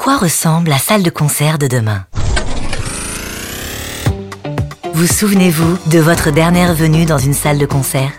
quoi 0.00 0.16
ressemble 0.16 0.70
la 0.70 0.78
salle 0.78 1.02
de 1.02 1.10
concert 1.10 1.58
de 1.58 1.66
demain? 1.66 2.06
Vous 4.94 5.06
souvenez-vous 5.06 5.76
de 5.90 5.98
votre 5.98 6.30
dernière 6.30 6.72
venue 6.72 7.04
dans 7.04 7.18
une 7.18 7.34
salle 7.34 7.58
de 7.58 7.66
concert? 7.66 8.10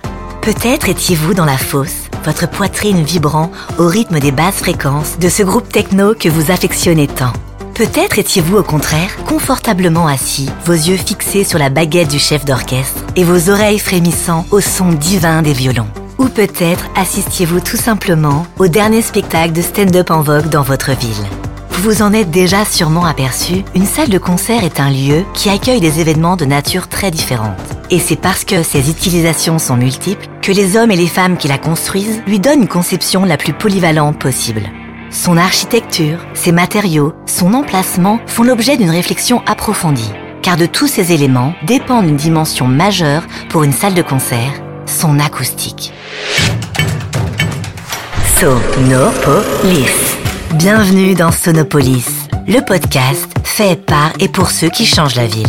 Peut-être 0.43 0.89
étiez-vous 0.89 1.33
dans 1.33 1.45
la 1.45 1.57
fosse, 1.57 2.09
votre 2.23 2.47
poitrine 2.47 3.03
vibrant 3.03 3.51
au 3.79 3.87
rythme 3.87 4.19
des 4.19 4.31
basses 4.31 4.59
fréquences 4.59 5.17
de 5.17 5.27
ce 5.27 5.41
groupe 5.41 5.69
techno 5.69 6.13
que 6.13 6.29
vous 6.29 6.51
affectionnez 6.51 7.07
tant. 7.07 7.33
Peut-être 7.73 8.19
étiez-vous 8.19 8.57
au 8.57 8.63
contraire 8.63 9.09
confortablement 9.25 10.05
assis, 10.05 10.51
vos 10.65 10.73
yeux 10.73 10.97
fixés 10.97 11.43
sur 11.43 11.57
la 11.57 11.69
baguette 11.69 12.11
du 12.11 12.19
chef 12.19 12.45
d'orchestre 12.45 13.01
et 13.15 13.23
vos 13.23 13.49
oreilles 13.49 13.79
frémissant 13.79 14.45
au 14.51 14.61
son 14.61 14.89
divin 14.89 15.41
des 15.41 15.53
violons. 15.53 15.89
Ou 16.19 16.25
peut-être 16.25 16.85
assistiez-vous 16.95 17.61
tout 17.61 17.77
simplement 17.77 18.45
au 18.59 18.67
dernier 18.67 19.01
spectacle 19.01 19.53
de 19.53 19.63
stand-up 19.63 20.11
en 20.11 20.21
vogue 20.21 20.49
dans 20.49 20.61
votre 20.61 20.91
ville. 20.91 21.25
Vous 21.79 22.03
en 22.03 22.13
êtes 22.13 22.29
déjà 22.29 22.63
sûrement 22.63 23.05
aperçu, 23.05 23.63
une 23.73 23.85
salle 23.85 24.09
de 24.09 24.17
concert 24.19 24.63
est 24.63 24.79
un 24.79 24.91
lieu 24.91 25.25
qui 25.33 25.49
accueille 25.49 25.79
des 25.79 25.99
événements 25.99 26.35
de 26.35 26.45
nature 26.45 26.87
très 26.87 27.09
différente. 27.09 27.57
Et 27.89 27.97
c'est 27.97 28.19
parce 28.19 28.45
que 28.45 28.61
ses 28.61 28.89
utilisations 28.89 29.57
sont 29.57 29.77
multiples 29.77 30.27
que 30.41 30.51
les 30.51 30.77
hommes 30.77 30.91
et 30.91 30.95
les 30.95 31.07
femmes 31.07 31.37
qui 31.37 31.47
la 31.47 31.57
construisent 31.57 32.21
lui 32.27 32.39
donnent 32.39 32.61
une 32.61 32.67
conception 32.67 33.25
la 33.25 33.37
plus 33.37 33.53
polyvalente 33.53 34.19
possible. 34.19 34.69
Son 35.09 35.37
architecture, 35.37 36.19
ses 36.33 36.51
matériaux, 36.51 37.13
son 37.25 37.53
emplacement 37.53 38.19
font 38.27 38.43
l'objet 38.43 38.77
d'une 38.77 38.91
réflexion 38.91 39.41
approfondie. 39.47 40.11
Car 40.43 40.57
de 40.57 40.67
tous 40.67 40.87
ces 40.87 41.13
éléments 41.13 41.53
dépend 41.65 42.03
une 42.03 42.15
dimension 42.15 42.67
majeure 42.67 43.23
pour 43.49 43.63
une 43.63 43.73
salle 43.73 43.93
de 43.93 44.01
concert, 44.01 44.53
son 44.85 45.19
acoustique. 45.19 45.93
Sonopolis. 48.39 50.10
Bienvenue 50.55 51.15
dans 51.15 51.31
Sonopolis, 51.31 52.27
le 52.45 52.59
podcast 52.59 53.25
fait 53.45 53.77
par 53.77 54.11
et 54.19 54.27
pour 54.27 54.51
ceux 54.51 54.69
qui 54.69 54.85
changent 54.85 55.15
la 55.15 55.25
ville. 55.25 55.47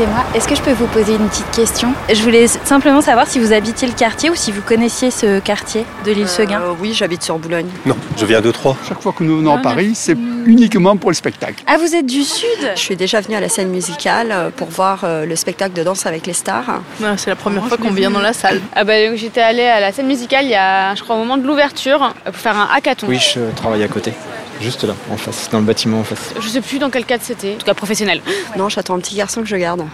Excusez-moi, 0.00 0.24
est-ce 0.34 0.48
que 0.48 0.54
je 0.54 0.62
peux 0.62 0.72
vous 0.72 0.86
poser 0.86 1.12
une 1.12 1.28
petite 1.28 1.50
question? 1.50 1.92
Je 2.10 2.22
voulais 2.22 2.46
simplement 2.46 3.02
savoir 3.02 3.26
si 3.26 3.38
vous 3.38 3.52
habitiez 3.52 3.86
le 3.86 3.92
quartier 3.92 4.30
ou 4.30 4.34
si 4.34 4.50
vous 4.50 4.62
connaissiez 4.62 5.10
ce 5.10 5.40
quartier 5.40 5.84
de 6.06 6.12
l'île 6.12 6.26
Seguin. 6.26 6.58
Euh, 6.62 6.72
oui, 6.80 6.94
j'habite 6.94 7.22
sur 7.22 7.38
Boulogne. 7.38 7.66
Non, 7.84 7.96
je 8.16 8.24
viens 8.24 8.40
de 8.40 8.50
Troyes. 8.50 8.78
Chaque 8.88 9.02
fois 9.02 9.12
que 9.12 9.22
nous 9.22 9.36
venons 9.36 9.54
à 9.54 9.58
Paris, 9.58 9.92
c'est 9.94 10.16
uniquement 10.46 10.96
pour 10.96 11.10
le 11.10 11.14
spectacle. 11.14 11.62
Ah, 11.66 11.76
vous 11.76 11.94
êtes 11.94 12.06
du 12.06 12.22
Sud? 12.22 12.72
Je 12.74 12.80
suis 12.80 12.96
déjà 12.96 13.20
venue 13.20 13.36
à 13.36 13.40
la 13.40 13.50
scène 13.50 13.68
musicale 13.68 14.28
euh, 14.32 14.48
pour 14.48 14.70
voir 14.70 15.00
euh, 15.04 15.26
le 15.26 15.36
spectacle 15.36 15.74
de 15.74 15.82
Danse 15.82 16.06
avec 16.06 16.26
les 16.26 16.32
stars. 16.32 16.80
Non, 17.00 17.16
c'est 17.18 17.28
la 17.28 17.36
première 17.36 17.66
fois 17.66 17.76
qu'on 17.76 17.90
vient 17.90 18.10
dans 18.10 18.22
la 18.22 18.32
salle. 18.32 18.62
Ah 18.74 18.84
bah, 18.84 19.06
donc, 19.06 19.16
j'étais 19.16 19.42
allée 19.42 19.66
à 19.66 19.80
la 19.80 19.92
scène 19.92 20.06
musicale 20.06 20.46
il 20.46 20.52
y 20.52 20.54
a, 20.54 20.94
je 20.94 21.02
crois, 21.02 21.16
au 21.16 21.18
moment 21.18 21.36
de 21.36 21.46
l'ouverture 21.46 22.14
pour 22.24 22.36
faire 22.36 22.56
un 22.56 22.70
hackathon. 22.74 23.06
Oui, 23.06 23.18
je 23.18 23.40
travaille 23.54 23.82
à 23.82 23.88
côté. 23.88 24.14
Juste 24.60 24.84
là, 24.84 24.94
en 25.10 25.16
face, 25.16 25.48
dans 25.50 25.58
le 25.58 25.64
bâtiment 25.64 26.00
en 26.00 26.04
face. 26.04 26.34
Je 26.38 26.48
sais 26.48 26.60
plus 26.60 26.78
dans 26.78 26.90
quel 26.90 27.04
cadre 27.06 27.22
c'était, 27.24 27.54
en 27.54 27.58
tout 27.58 27.64
cas 27.66 27.74
professionnel. 27.74 28.20
Non, 28.56 28.68
j'attends 28.68 28.94
un 28.94 29.00
petit 29.00 29.16
garçon 29.16 29.40
que 29.40 29.48
je 29.48 29.56
garde. 29.56 29.84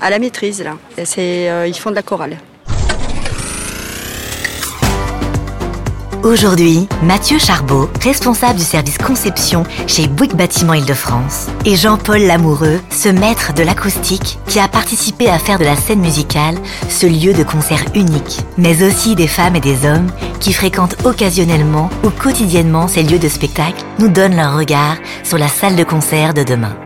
À 0.00 0.10
la 0.10 0.18
maîtrise, 0.18 0.62
là. 0.62 0.76
Et 0.96 1.04
C'est, 1.04 1.50
euh, 1.50 1.66
ils 1.66 1.74
font 1.76 1.90
de 1.90 1.94
la 1.94 2.02
chorale. 2.02 2.36
Aujourd'hui, 6.24 6.88
Mathieu 7.04 7.38
Charbot, 7.38 7.88
responsable 8.02 8.58
du 8.58 8.64
service 8.64 8.98
conception 8.98 9.62
chez 9.86 10.08
Bouygues 10.08 10.34
Bâtiment 10.34 10.74
Île-de-France, 10.74 11.46
et 11.64 11.76
Jean-Paul 11.76 12.22
Lamoureux, 12.22 12.80
ce 12.90 13.08
maître 13.08 13.54
de 13.54 13.62
l'acoustique 13.62 14.36
qui 14.48 14.58
a 14.58 14.66
participé 14.66 15.28
à 15.28 15.38
faire 15.38 15.60
de 15.60 15.64
la 15.64 15.76
scène 15.76 16.00
musicale 16.00 16.56
ce 16.88 17.06
lieu 17.06 17.34
de 17.34 17.44
concert 17.44 17.84
unique, 17.94 18.40
mais 18.56 18.82
aussi 18.82 19.14
des 19.14 19.28
femmes 19.28 19.54
et 19.54 19.60
des 19.60 19.86
hommes 19.86 20.10
qui 20.40 20.52
fréquentent 20.52 20.96
occasionnellement 21.04 21.88
ou 22.02 22.10
quotidiennement 22.10 22.88
ces 22.88 23.04
lieux 23.04 23.20
de 23.20 23.28
spectacle, 23.28 23.84
nous 24.00 24.08
donnent 24.08 24.36
leur 24.36 24.56
regard 24.56 24.96
sur 25.22 25.38
la 25.38 25.48
salle 25.48 25.76
de 25.76 25.84
concert 25.84 26.34
de 26.34 26.42
demain. 26.42 26.76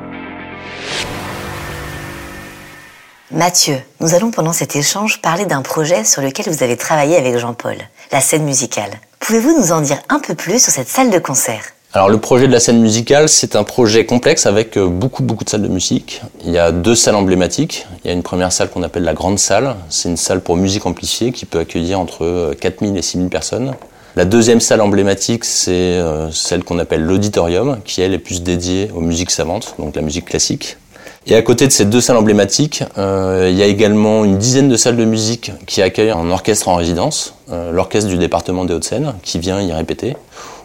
Mathieu, 3.30 3.78
nous 4.00 4.12
allons 4.12 4.30
pendant 4.30 4.52
cet 4.52 4.76
échange 4.76 5.22
parler 5.22 5.46
d'un 5.46 5.62
projet 5.62 6.04
sur 6.04 6.20
lequel 6.20 6.52
vous 6.52 6.62
avez 6.62 6.76
travaillé 6.76 7.16
avec 7.16 7.38
Jean-Paul, 7.38 7.76
la 8.12 8.20
scène 8.20 8.44
musicale. 8.44 8.90
Pouvez-vous 9.22 9.56
nous 9.56 9.70
en 9.70 9.80
dire 9.82 9.98
un 10.08 10.18
peu 10.18 10.34
plus 10.34 10.60
sur 10.60 10.72
cette 10.72 10.88
salle 10.88 11.08
de 11.08 11.18
concert? 11.20 11.62
Alors 11.92 12.08
le 12.08 12.18
projet 12.18 12.48
de 12.48 12.52
la 12.52 12.58
scène 12.58 12.80
musicale, 12.80 13.28
c'est 13.28 13.54
un 13.54 13.62
projet 13.62 14.04
complexe 14.04 14.46
avec 14.46 14.76
euh, 14.76 14.88
beaucoup 14.88 15.22
beaucoup 15.22 15.44
de 15.44 15.48
salles 15.48 15.62
de 15.62 15.68
musique. 15.68 16.22
Il 16.44 16.50
y 16.50 16.58
a 16.58 16.72
deux 16.72 16.96
salles 16.96 17.14
emblématiques. 17.14 17.86
Il 18.02 18.08
y 18.08 18.10
a 18.10 18.14
une 18.14 18.24
première 18.24 18.50
salle 18.50 18.68
qu'on 18.68 18.82
appelle 18.82 19.04
la 19.04 19.14
grande 19.14 19.38
salle. 19.38 19.76
C'est 19.90 20.08
une 20.08 20.16
salle 20.16 20.40
pour 20.40 20.56
musique 20.56 20.86
amplifiée 20.86 21.30
qui 21.30 21.46
peut 21.46 21.60
accueillir 21.60 22.00
entre 22.00 22.52
4000 22.60 22.96
et 22.96 23.02
6000 23.02 23.28
personnes. 23.28 23.74
La 24.16 24.24
deuxième 24.24 24.60
salle 24.60 24.80
emblématique, 24.80 25.44
c'est 25.44 25.70
euh, 25.70 26.32
celle 26.32 26.64
qu'on 26.64 26.80
appelle 26.80 27.04
l'auditorium, 27.04 27.78
qui 27.84 28.02
elle 28.02 28.14
est 28.14 28.18
plus 28.18 28.42
dédiée 28.42 28.90
aux 28.92 29.00
musiques 29.00 29.30
savantes, 29.30 29.76
donc 29.78 29.94
la 29.94 30.02
musique 30.02 30.24
classique. 30.24 30.78
Et 31.26 31.36
à 31.36 31.42
côté 31.42 31.68
de 31.68 31.72
ces 31.72 31.84
deux 31.84 32.00
salles 32.00 32.16
emblématiques, 32.16 32.82
euh, 32.98 33.48
il 33.50 33.56
y 33.56 33.62
a 33.62 33.66
également 33.66 34.24
une 34.24 34.38
dizaine 34.38 34.68
de 34.68 34.76
salles 34.76 34.96
de 34.96 35.04
musique 35.04 35.52
qui 35.66 35.80
accueillent 35.80 36.10
un 36.10 36.30
orchestre 36.30 36.68
en 36.68 36.74
résidence, 36.74 37.34
euh, 37.50 37.70
l'orchestre 37.70 38.08
du 38.08 38.18
département 38.18 38.64
des 38.64 38.74
Hauts-de-Seine, 38.74 39.14
qui 39.22 39.38
vient 39.38 39.60
y 39.60 39.72
répéter. 39.72 40.16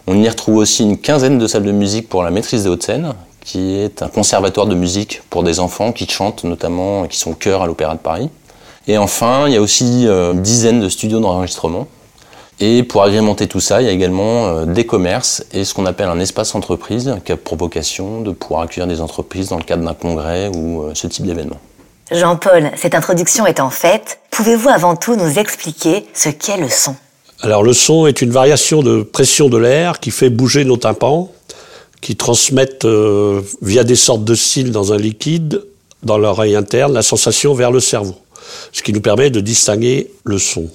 On 0.08 0.20
y 0.22 0.28
retrouve 0.28 0.58
aussi 0.58 0.84
une 0.84 0.98
quinzaine 0.98 1.38
de 1.38 1.46
salles 1.46 1.64
de 1.64 1.72
musique 1.72 2.10
pour 2.10 2.24
la 2.24 2.32
maîtrise 2.32 2.64
des 2.64 2.70
Hauts-de-Seine, 2.70 3.14
qui 3.42 3.76
est 3.76 4.02
un 4.02 4.08
conservatoire 4.08 4.66
de 4.66 4.74
musique 4.74 5.22
pour 5.30 5.44
des 5.44 5.60
enfants 5.60 5.92
qui 5.92 6.08
chantent 6.10 6.44
notamment, 6.44 7.06
qui 7.06 7.20
sont 7.20 7.34
chœurs 7.34 7.62
à 7.62 7.68
l'Opéra 7.68 7.94
de 7.94 8.00
Paris. 8.00 8.30
Et 8.88 8.98
enfin, 8.98 9.48
il 9.48 9.54
y 9.54 9.58
a 9.58 9.62
aussi 9.62 10.08
euh, 10.08 10.34
une 10.34 10.42
dizaine 10.42 10.82
de 10.82 10.90
studios 10.90 11.20
d'enregistrement 11.20 11.88
et 12.60 12.84
pour 12.84 13.04
agrémenter 13.04 13.48
tout 13.48 13.60
ça, 13.60 13.82
il 13.82 13.86
y 13.86 13.90
a 13.90 13.92
également 13.92 14.48
euh, 14.48 14.66
des 14.66 14.86
commerces 14.86 15.46
et 15.54 15.64
ce 15.64 15.74
qu'on 15.74 15.86
appelle 15.86 16.10
un 16.10 16.20
espace 16.20 16.56
entreprise 16.56 17.16
qui 17.24 17.32
a 17.32 17.38
pour 17.38 17.56
vocation 17.58 18.22
de 18.22 18.32
pouvoir 18.32 18.62
accueillir 18.62 18.88
des 18.88 19.00
entreprises 19.00 19.50
dans 19.50 19.58
le 19.58 19.64
cadre 19.64 19.84
d'un 19.84 19.94
congrès 19.94 20.50
ou 20.56 20.82
euh, 20.82 20.92
ce 20.96 21.06
type 21.06 21.26
d'événement. 21.26 21.60
Jean-Paul, 22.12 22.72
cette 22.76 22.96
introduction 22.96 23.46
étant 23.46 23.70
faite, 23.70 24.20
pouvez-vous 24.32 24.70
avant 24.70 24.96
tout 24.96 25.16
nous 25.16 25.38
expliquer 25.38 26.08
ce 26.14 26.30
qu'est 26.30 26.58
le 26.58 26.70
son? 26.70 26.96
Alors 27.42 27.62
le 27.62 27.74
son 27.74 28.08
est 28.08 28.22
une 28.22 28.32
variation 28.32 28.82
de 28.82 29.04
pression 29.04 29.50
de 29.50 29.58
l'air 29.58 30.00
qui 30.00 30.10
fait 30.10 30.32
bouger 30.32 30.66
nos 30.66 30.78
tympans, 30.78 31.32
qui 32.02 32.16
transmettent 32.16 32.86
euh, 32.86 33.42
via 33.62 33.84
des 33.84 33.96
sortes 33.96 34.24
de 34.24 34.34
cils 34.34 34.72
dans 34.72 34.94
un 34.94 34.98
liquide, 34.98 35.64
dans 36.02 36.18
l'oreille 36.18 36.56
interne, 36.56 36.94
la 36.94 37.04
sensation 37.04 37.54
vers 37.54 37.72
le 37.72 37.80
cerveau, 37.80 38.16
ce 38.72 38.82
qui 38.82 38.94
nous 38.94 39.02
permet 39.02 39.30
de 39.30 39.42
distinguer 39.42 40.12
le 40.24 40.40
son. 40.40 40.70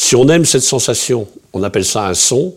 Si 0.00 0.14
on 0.14 0.28
aime 0.28 0.44
cette 0.44 0.62
sensation, 0.62 1.26
on 1.52 1.64
appelle 1.64 1.84
ça 1.84 2.06
un 2.06 2.14
son. 2.14 2.54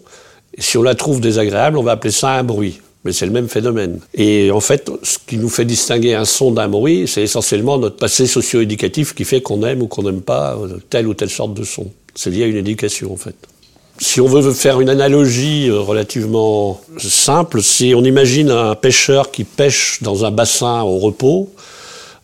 Si 0.60 0.78
on 0.78 0.84
la 0.84 0.94
trouve 0.94 1.20
désagréable, 1.20 1.80
on 1.80 1.82
va 1.82 1.94
appeler 1.94 2.12
ça 2.12 2.34
un 2.34 2.44
bruit. 2.44 2.80
Mais 3.04 3.14
c'est 3.14 3.26
le 3.26 3.32
même 3.32 3.50
phénomène. 3.50 4.00
Et 4.14 4.52
en 4.52 4.60
fait, 4.60 4.92
ce 5.02 5.18
qui 5.26 5.38
nous 5.38 5.50
fait 5.50 5.66
distinguer 5.66 6.14
un 6.14 6.24
son 6.24 6.52
d'un 6.52 6.70
bruit, 6.70 7.08
c'est 7.08 7.24
essentiellement 7.24 7.80
notre 7.80 7.96
passé 7.96 8.28
socio-éducatif 8.28 9.16
qui 9.16 9.26
fait 9.26 9.42
qu'on 9.42 9.64
aime 9.64 9.82
ou 9.82 9.88
qu'on 9.88 10.04
n'aime 10.04 10.22
pas 10.22 10.56
euh, 10.56 10.78
telle 10.92 11.08
ou 11.08 11.16
telle 11.16 11.32
sorte 11.32 11.56
de 11.56 11.64
son. 11.64 11.88
C'est 12.14 12.30
lié 12.30 12.44
à 12.44 12.46
une 12.46 12.58
éducation, 12.58 13.12
en 13.12 13.18
fait. 13.18 13.36
Si 13.98 14.22
on 14.22 14.28
veut 14.28 14.54
faire 14.54 14.80
une 14.80 14.90
analogie 14.90 15.68
euh, 15.68 15.80
relativement 15.80 16.80
simple, 17.00 17.64
si 17.64 17.94
on 17.96 18.04
imagine 18.04 18.52
un 18.52 18.76
pêcheur 18.76 19.32
qui 19.32 19.46
pêche 19.46 19.98
dans 20.04 20.26
un 20.26 20.32
bassin 20.32 20.84
au 20.84 21.00
repos, 21.00 21.50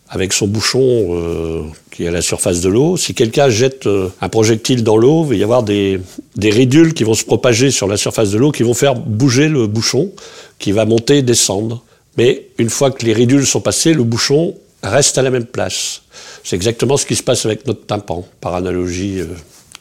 avec 0.09 0.34
son 0.34 0.47
bouchon 0.47 0.79
euh, 0.81 1.63
qui 1.91 2.06
est 2.06 2.07
à 2.07 2.12
la 2.12 2.22
surface 2.22 2.62
de 2.62 2.69
l'eau. 2.69 2.97
Si 2.97 3.13
quelqu'un 3.13 3.50
jette 3.50 3.88
euh, 3.88 4.09
un 4.22 4.29
projectile 4.29 4.84
dans 4.84 4.97
l'eau, 4.97 5.23
il 5.25 5.29
va 5.29 5.35
y 5.35 5.44
avoir 5.44 5.63
des, 5.63 6.00
des 6.35 6.50
ridules 6.50 6.94
qui 6.94 7.03
vont 7.03 7.13
se 7.13 7.25
propager 7.25 7.72
sur 7.72 7.88
la 7.88 7.97
surface 7.97 8.31
de 8.31 8.38
l'eau, 8.38 8.51
qui 8.51 8.63
vont 8.63 8.73
faire 8.73 8.96
bouger 8.96 9.50
le 9.50 9.67
bouchon, 9.67 10.12
qui 10.59 10.72
va 10.72 10.85
monter 10.85 11.17
et 11.17 11.22
descendre. 11.22 11.84
Mais 12.17 12.47
une 12.57 12.69
fois 12.69 12.91
que 12.91 13.06
les 13.06 13.13
ridules 13.13 13.46
sont 13.46 13.62
passées, 13.62 13.94
le 13.94 14.03
bouchon 14.03 14.56
reste 14.81 15.17
à 15.17 15.22
la 15.22 15.29
même 15.29 15.46
place. 15.46 16.03
C'est 16.44 16.56
exactement 16.56 16.97
ce 16.97 17.06
qui 17.06 17.16
se 17.16 17.23
passe 17.23 17.46
avec 17.46 17.67
notre 17.67 17.85
tympan, 17.85 18.25
par 18.40 18.56
analogie 18.56 19.19
euh, 19.19 19.25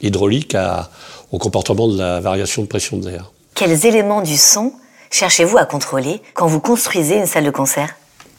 hydraulique 0.02 0.56
au 1.30 1.38
comportement 1.38 1.88
de 1.88 1.98
la 1.98 2.20
variation 2.20 2.62
de 2.62 2.66
pression 2.66 2.96
de 2.96 3.08
l'air. 3.08 3.32
Quels 3.54 3.86
éléments 3.86 4.22
du 4.22 4.36
son 4.36 4.72
cherchez-vous 5.10 5.56
à 5.56 5.64
contrôler 5.64 6.20
quand 6.34 6.46
vous 6.46 6.60
construisez 6.60 7.16
une 7.16 7.26
salle 7.26 7.44
de 7.44 7.50
concert? 7.50 7.94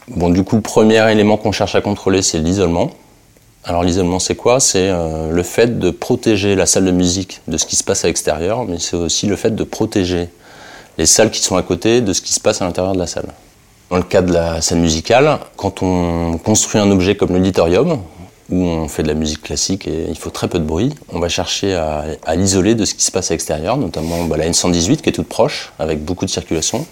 Bon, 0.09 0.30
du 0.30 0.44
coup, 0.44 0.56
le 0.56 0.62
premier 0.62 1.12
élément 1.12 1.38
qu'on 1.38 1.51
cherche 1.51 1.75
à 1.75 1.81
contrôler, 1.81 2.21
c'est 2.21 2.39
l'isolement. 2.39 2.92
Alors 3.65 3.83
l'isolement, 3.83 4.19
c'est 4.19 4.36
quoi? 4.36 4.62
C'est 4.62 4.89
euh, 4.89 5.30
le 5.30 5.44
fait 5.44 5.77
de 5.80 5.89
protéger 5.89 6.56
la 6.56 6.65
salle 6.65 6.86
de 6.86 6.92
musique 6.92 7.42
de 7.50 7.57
ce 7.57 7.65
qui 7.65 7.75
se 7.75 7.83
passe 7.83 8.06
à 8.06 8.07
l'extérieur, 8.07 8.63
mais 8.63 8.80
c'est 8.80 8.95
aussi 8.95 9.27
le 9.27 9.36
fait 9.36 9.54
de 9.54 9.63
protéger 9.65 10.30
les 10.98 11.06
salles 11.06 11.30
qui 11.30 11.42
sont 11.42 11.57
à 11.57 11.62
côté 11.63 12.00
de 12.00 12.13
ce 12.13 12.21
qui 12.21 12.33
se 12.33 12.39
passe 12.39 12.62
à 12.62 12.65
l'intérieur 12.65 12.94
de 12.94 13.00
la 13.00 13.07
salle. 13.07 13.27
Dans 13.89 13.98
le 13.98 14.04
cas 14.04 14.21
de 14.21 14.31
la 14.31 14.62
scène 14.62 14.80
musicale, 14.80 15.39
quand 15.57 15.83
on 15.83 16.38
construit 16.38 16.80
un 16.80 16.89
objet 16.89 17.18
comme 17.18 17.33
l'auditorium, 17.33 18.00
où 18.50 18.63
on 18.63 18.88
fait 18.88 19.03
de 19.03 19.10
la 19.10 19.13
musique 19.13 19.42
classique 19.42 19.88
et 19.88 20.06
il 20.10 20.18
faut 20.18 20.30
très 20.30 20.48
peu 20.48 20.60
de 20.60 20.63
bruit, 20.63 20.94
on 21.12 21.19
va 21.19 21.27
chercher 21.27 21.75
à, 21.75 22.36
l'isoler 22.36 22.75
de 22.75 22.86
ce 22.86 22.95
qui 22.95 23.03
se 23.03 23.12
passe 23.12 23.31
à 23.31 23.33
l'extérieur, 23.33 23.75
notamment 23.75 24.24
bah, 24.24 24.38
la 24.38 24.50
N118 24.50 24.98
qui 25.01 25.10
est 25.10 25.12
toute 25.12 25.27
proche, 25.27 25.74
avec 25.80 26.03
beaucoup 26.06 26.24
de 26.24 26.30
circulation. 26.30 26.86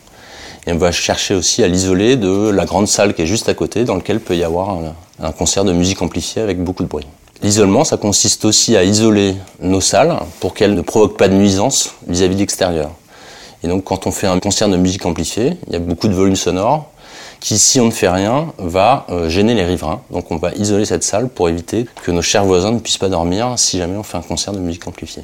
Et 0.68 0.72
on 0.72 0.78
va 0.78 0.92
chercher 0.92 1.36
aussi 1.36 1.64
à 1.64 1.68
l'isoler 1.68 2.16
de 2.16 2.50
la 2.50 2.66
grande 2.66 2.88
salle 2.88 3.14
qui 3.14 3.22
est 3.22 3.28
juste 3.28 3.50
à 3.50 3.54
côté, 3.54 3.84
dans 3.84 3.96
laquelle 3.96 4.20
peut 4.20 4.36
y 4.36 4.44
avoir 4.44 4.78
un, 5.22 5.32
concert 5.32 5.64
de 5.64 5.74
musique 5.74 6.02
amplifiée 6.02 6.42
avec 6.42 6.64
beaucoup 6.64 6.84
de 6.84 6.88
bruit. 6.88 7.06
L'isolement, 7.44 7.84
ça 7.84 7.98
consiste 7.98 8.46
aussi 8.46 8.76
à 8.76 8.84
isoler 8.84 9.36
nos 9.62 9.82
salles 9.82 10.18
pour 10.40 10.54
qu'elles 10.54 10.74
ne 10.74 10.82
provoquent 10.82 11.18
pas 11.18 11.28
de 11.28 11.36
nuisance 11.36 11.94
vis-à-vis 12.08 12.36
de 12.36 12.40
l'extérieur. 12.40 12.92
Et 13.64 13.68
donc 13.68 13.84
quand 13.84 14.08
on 14.08 14.12
fait 14.12 14.28
un 14.28 14.40
concert 14.40 14.70
de 14.70 14.78
musique 14.78 15.06
amplifiée, 15.06 15.58
il 15.68 15.74
y 15.74 15.76
a 15.76 15.80
beaucoup 15.80 16.08
de 16.08 16.14
volume 16.14 16.36
sonore 16.36 16.90
qui, 17.40 17.60
si 17.60 17.80
on 17.80 17.86
ne 17.86 17.92
fait 17.92 18.10
rien, 18.10 18.54
va 18.58 19.06
euh, 19.10 19.30
gêner 19.30 19.54
les 19.54 19.66
riverains. 19.66 20.02
Donc 20.10 20.32
on 20.32 20.38
va 20.38 20.52
isoler 20.54 20.86
cette 20.86 21.04
salle 21.04 21.30
pour 21.30 21.50
éviter 21.50 21.86
que 22.04 22.12
nos 22.12 22.22
chers 22.22 22.46
voisins 22.46 22.72
ne 22.72 22.80
puissent 22.80 22.98
pas 22.98 23.10
dormir 23.10 23.54
si 23.58 23.78
jamais 23.78 23.98
on 23.98 24.04
fait 24.04 24.18
un 24.18 24.22
concert 24.22 24.54
de 24.54 24.60
musique 24.60 24.88
amplifiée. 24.88 25.24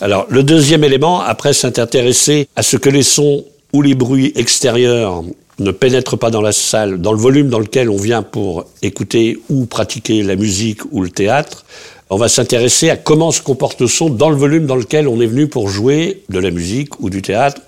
Alors 0.00 0.26
le 0.28 0.42
deuxième 0.42 0.84
élément, 0.84 1.20
après 1.20 1.52
s'intéresser 1.52 2.48
à 2.54 2.62
ce 2.62 2.76
que 2.76 2.90
les 2.90 3.02
sons 3.02 3.44
ou 3.76 3.82
les 3.82 3.94
bruits 3.94 4.32
extérieurs 4.36 5.22
ne 5.58 5.70
pénètrent 5.70 6.16
pas 6.18 6.30
dans 6.30 6.40
la 6.40 6.52
salle, 6.52 6.98
dans 6.98 7.12
le 7.12 7.18
volume 7.18 7.50
dans 7.50 7.58
lequel 7.58 7.90
on 7.90 7.98
vient 7.98 8.22
pour 8.22 8.64
écouter 8.80 9.38
ou 9.50 9.66
pratiquer 9.66 10.22
la 10.22 10.34
musique 10.34 10.80
ou 10.92 11.02
le 11.02 11.10
théâtre, 11.10 11.66
on 12.08 12.16
va 12.16 12.28
s'intéresser 12.28 12.88
à 12.88 12.96
comment 12.96 13.32
se 13.32 13.42
comporte 13.42 13.82
le 13.82 13.86
son 13.86 14.08
dans 14.08 14.30
le 14.30 14.36
volume 14.36 14.64
dans 14.64 14.76
lequel 14.76 15.06
on 15.08 15.20
est 15.20 15.26
venu 15.26 15.46
pour 15.46 15.68
jouer 15.68 16.22
de 16.30 16.38
la 16.38 16.50
musique 16.50 17.00
ou 17.00 17.10
du 17.10 17.20
théâtre 17.20 17.60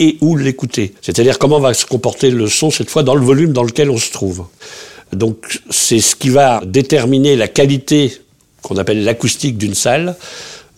et 0.00 0.16
où 0.20 0.36
l'écouter. 0.36 0.92
C'est-à-dire 1.00 1.38
comment 1.38 1.60
va 1.60 1.72
se 1.72 1.86
comporter 1.86 2.32
le 2.32 2.48
son 2.48 2.72
cette 2.72 2.90
fois 2.90 3.04
dans 3.04 3.14
le 3.14 3.24
volume 3.24 3.52
dans 3.52 3.62
lequel 3.62 3.90
on 3.90 3.98
se 3.98 4.10
trouve. 4.10 4.46
Donc 5.12 5.60
c'est 5.70 6.00
ce 6.00 6.16
qui 6.16 6.30
va 6.30 6.62
déterminer 6.66 7.36
la 7.36 7.46
qualité 7.46 8.12
qu'on 8.60 8.76
appelle 8.76 9.04
l'acoustique 9.04 9.56
d'une 9.56 9.74
salle. 9.74 10.16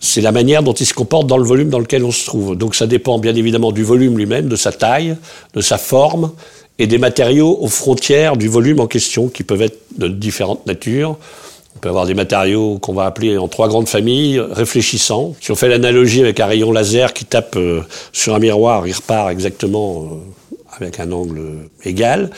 C'est 0.01 0.21
la 0.21 0.33
manière 0.33 0.63
dont 0.63 0.73
il 0.73 0.87
se 0.87 0.95
comporte 0.95 1.27
dans 1.27 1.39
le 1.39 1.45
volume 1.45 1.71
dans 1.71 1.79
lequel 1.79 2.05
on 2.05 2.11
se 2.11 2.27
trouve. 2.27 2.57
Donc 2.57 2.75
ça 2.75 2.87
dépend 2.87 3.19
bien 3.19 3.35
évidemment 3.35 3.73
du 3.73 3.83
volume 3.83 4.19
lui-même, 4.19 4.49
de 4.49 4.57
sa 4.57 4.73
taille, 4.73 5.17
de 5.55 5.61
sa 5.61 5.79
forme 5.79 6.33
et 6.79 6.87
des 6.87 6.99
matériaux 6.99 7.59
aux 7.61 7.69
frontières 7.69 8.37
du 8.37 8.49
volume 8.49 8.81
en 8.81 8.87
question 8.87 9.29
qui 9.29 9.43
peuvent 9.43 9.63
être 9.63 9.79
de 9.97 10.09
différentes 10.09 10.67
natures. 10.67 11.17
On 11.77 11.79
peut 11.79 11.89
avoir 11.91 12.07
des 12.07 12.15
matériaux 12.15 12.79
qu'on 12.79 12.95
va 12.95 13.05
appeler 13.05 13.37
en 13.37 13.49
trois 13.49 13.69
grandes 13.69 13.89
familles, 13.89 14.41
réfléchissants. 14.41 15.35
Si 15.41 15.51
on 15.51 15.55
fait 15.55 15.69
l'analogie 15.69 16.23
avec 16.23 16.41
un 16.41 16.47
rayon 16.47 16.73
laser 16.73 17.13
qui 17.13 17.27
tape 17.27 17.57
euh, 17.57 17.83
sur 18.13 18.35
un 18.35 18.39
miroir, 18.39 18.87
il 18.87 18.95
repart 18.95 19.31
exactement 19.31 20.05
euh, 20.05 20.46
avec 20.81 21.01
un 21.01 21.11
angle 21.13 21.69
égal. 21.85 22.31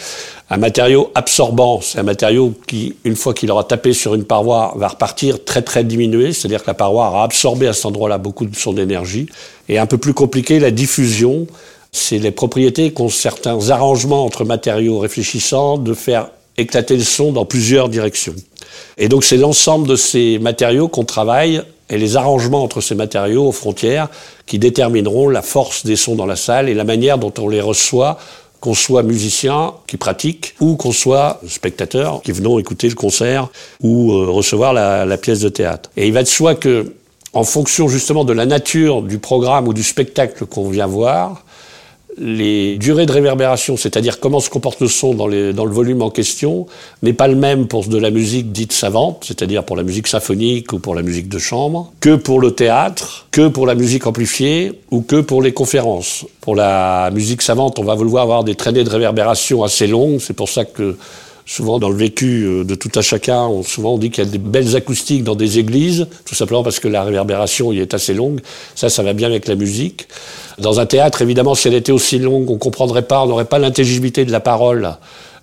Un 0.50 0.56
matériau 0.56 1.11
absorbant, 1.14 1.81
c'est 1.81 1.99
un 1.99 2.05
matériau 2.05 2.55
qui, 2.67 2.96
une 3.05 3.17
fois 3.17 3.35
qu'il 3.35 3.50
aura 3.50 3.64
tapé 3.64 3.93
sur 3.93 4.14
une 4.14 4.25
paroi, 4.25 4.75
va 4.76 4.88
repartir 4.88 5.44
très 5.44 5.62
très 5.62 5.85
diminué, 5.85 6.32
c'est-à-dire 6.32 6.62
que 6.62 6.69
la 6.69 6.75
paroi 6.75 7.08
aura 7.08 7.25
absorbé 7.25 7.67
à 7.67 7.73
cet 7.73 7.87
endroit-là 7.87 8.19
beaucoup 8.19 8.46
de 8.46 8.56
son 8.56 8.76
énergie. 8.76 9.26
Et 9.69 9.79
un 9.79 9.87
peu 9.87 9.99
plus 9.99 10.14
compliqué, 10.14 10.58
la 10.58 10.70
diffusion, 10.70 11.46
c'est 11.93 12.19
les 12.19 12.31
propriétés 12.31 12.93
qu'ont 12.93 13.08
certains 13.08 13.70
arrangements 13.70 14.25
entre 14.25 14.44
matériaux 14.44 14.99
réfléchissants 14.99 15.79
de 15.79 15.94
faire 15.94 16.31
éclater 16.56 16.96
le 16.96 17.05
son 17.05 17.32
dans 17.32 17.44
plusieurs 17.44 17.88
directions. 17.88 18.34
Et 18.96 19.08
donc 19.08 19.25
c'est 19.25 19.37
l'ensemble 19.37 19.88
de 19.88 19.96
ces 19.96 20.38
matériaux 20.38 20.88
qu'on 20.88 21.05
travaille 21.05 21.62
et 21.90 21.99
les 21.99 22.17
arrangements 22.17 22.62
entre 22.62 22.81
ces 22.81 22.94
matériaux 22.94 23.49
aux 23.49 23.52
frontières 23.52 24.08
qui 24.46 24.58
détermineront 24.58 25.29
la 25.29 25.43
force 25.43 25.85
des 25.85 25.96
sons 25.96 26.14
dans 26.14 26.26
la 26.26 26.37
salle 26.37 26.69
et 26.69 26.75
la 26.75 26.85
manière 26.85 27.19
dont 27.19 27.32
on 27.38 27.49
les 27.49 27.61
reçoit, 27.61 28.19
qu'on 28.61 28.75
soit 28.75 29.02
musicien 29.02 29.75
qui 29.87 29.96
pratique 29.96 30.55
ou 30.61 30.76
qu'on 30.76 30.93
soit 30.93 31.40
spectateur 31.46 32.23
qui 32.23 32.32
venons 32.32 32.58
écouter 32.58 32.88
le 32.88 32.94
concert 32.94 33.49
ou 33.81 34.12
euh, 34.12 34.26
recevoir 34.31 34.73
la, 34.73 35.05
la 35.05 35.17
pièce 35.17 35.40
de 35.40 35.49
théâtre. 35.49 35.90
Et 35.96 36.06
il 36.06 36.12
va 36.12 36.23
de 36.23 36.29
soi 36.29 36.55
que, 36.55 36.93
en 37.32 37.44
fonction 37.44 37.88
justement 37.88 38.25
de 38.25 38.32
la 38.32 38.46
nature 38.46 39.02
du 39.02 39.19
programme 39.19 39.69
ou 39.69 39.75
du 39.75 39.82
spectacle 39.82 40.46
qu'on 40.46 40.69
vient 40.70 40.87
voir, 40.87 41.44
les 42.16 42.78
durées 42.78 43.06
de 43.06 43.12
réverbération, 43.12 43.76
c'est-à-dire 43.76 44.19
comment 44.19 44.40
se 44.40 44.50
comporte 44.50 44.81
le 44.81 44.88
son 44.88 45.14
dans, 45.14 45.26
le 45.26 45.52
volume 45.52 46.02
en 46.02 46.10
question, 46.10 46.66
n'est 47.02 47.12
pas 47.12 47.28
le 47.28 47.37
même 47.37 47.69
pour 47.69 47.87
de 47.87 47.99
la 47.99 48.10
musique 48.10 48.50
dite 48.50 48.72
savante, 48.72 49.25
c'est-à-dire 49.26 49.64
pour 49.64 49.76
la 49.76 49.82
musique 49.82 50.08
symphonique 50.08 50.72
ou 50.72 50.78
pour 50.78 50.94
la 50.94 51.02
musique 51.02 51.28
de 51.28 51.38
chambre, 51.38 51.93
que 52.00 52.16
pour 52.16 52.40
le 52.40 52.52
théâtre, 52.52 53.26
que 53.31 53.49
pour 53.49 53.66
la 53.66 53.75
musique 53.75 54.06
amplifiée 54.06 54.72
ou 54.90 55.02
que 55.02 55.20
pour 55.20 55.43
les 55.43 55.52
conférences. 55.52 56.26
Pour 56.40 56.56
la 56.56 57.10
musique 57.12 57.43
savante, 57.43 57.78
on 57.78 57.84
va 57.84 57.94
vouloir 57.94 58.22
avoir 58.22 58.44
des 58.44 58.55
traînées 58.55 58.84
de 58.84 58.90
réverbération 58.90 59.62
assez 59.62 59.87
longues, 59.87 60.19
c'est 60.20 60.34
pour 60.34 60.49
ça 60.49 60.64
que 60.64 60.96
souvent 61.49 61.79
dans 61.79 61.89
le 61.89 61.97
vécu 61.97 62.45
euh, 62.45 62.62
de 62.62 62.75
tout 62.75 62.91
à 62.95 63.00
chacun, 63.00 63.47
on, 63.47 63.62
souvent 63.62 63.95
on 63.95 63.99
dit 63.99 64.11
qu'il 64.11 64.23
y 64.23 64.29
a 64.29 64.31
des 64.31 64.39
belles 64.39 64.77
acoustiques 64.77 65.25
dans 65.25 65.35
des 65.35 65.59
églises, 65.59 66.06
tout 66.25 66.35
simplement 66.35 66.62
parce 66.62 66.79
que 66.79 66.87
la 66.87 67.03
réverbération 67.03 67.73
y 67.73 67.81
est 67.81 67.95
assez 67.95 68.12
longue. 68.12 68.41
Ça, 68.75 68.91
ça 68.91 69.03
va 69.03 69.15
bien 69.15 69.29
avec 69.29 69.49
la 69.49 69.55
musique. 69.55 70.06
Dans 70.59 70.79
un 70.79 70.87
théâtre, 70.87 71.23
évidemment, 71.23 71.55
si 71.55 71.67
elle 71.67 71.75
était 71.75 71.91
aussi 71.91 72.19
longue, 72.19 72.50
on 72.50 72.59
comprendrait 72.59 73.03
pas, 73.03 73.23
on 73.23 73.27
n'aurait 73.27 73.47
pas 73.47 73.59
l'intelligibilité 73.59 74.27
de 74.27 74.31
la 74.31 74.41
parole 74.41 74.97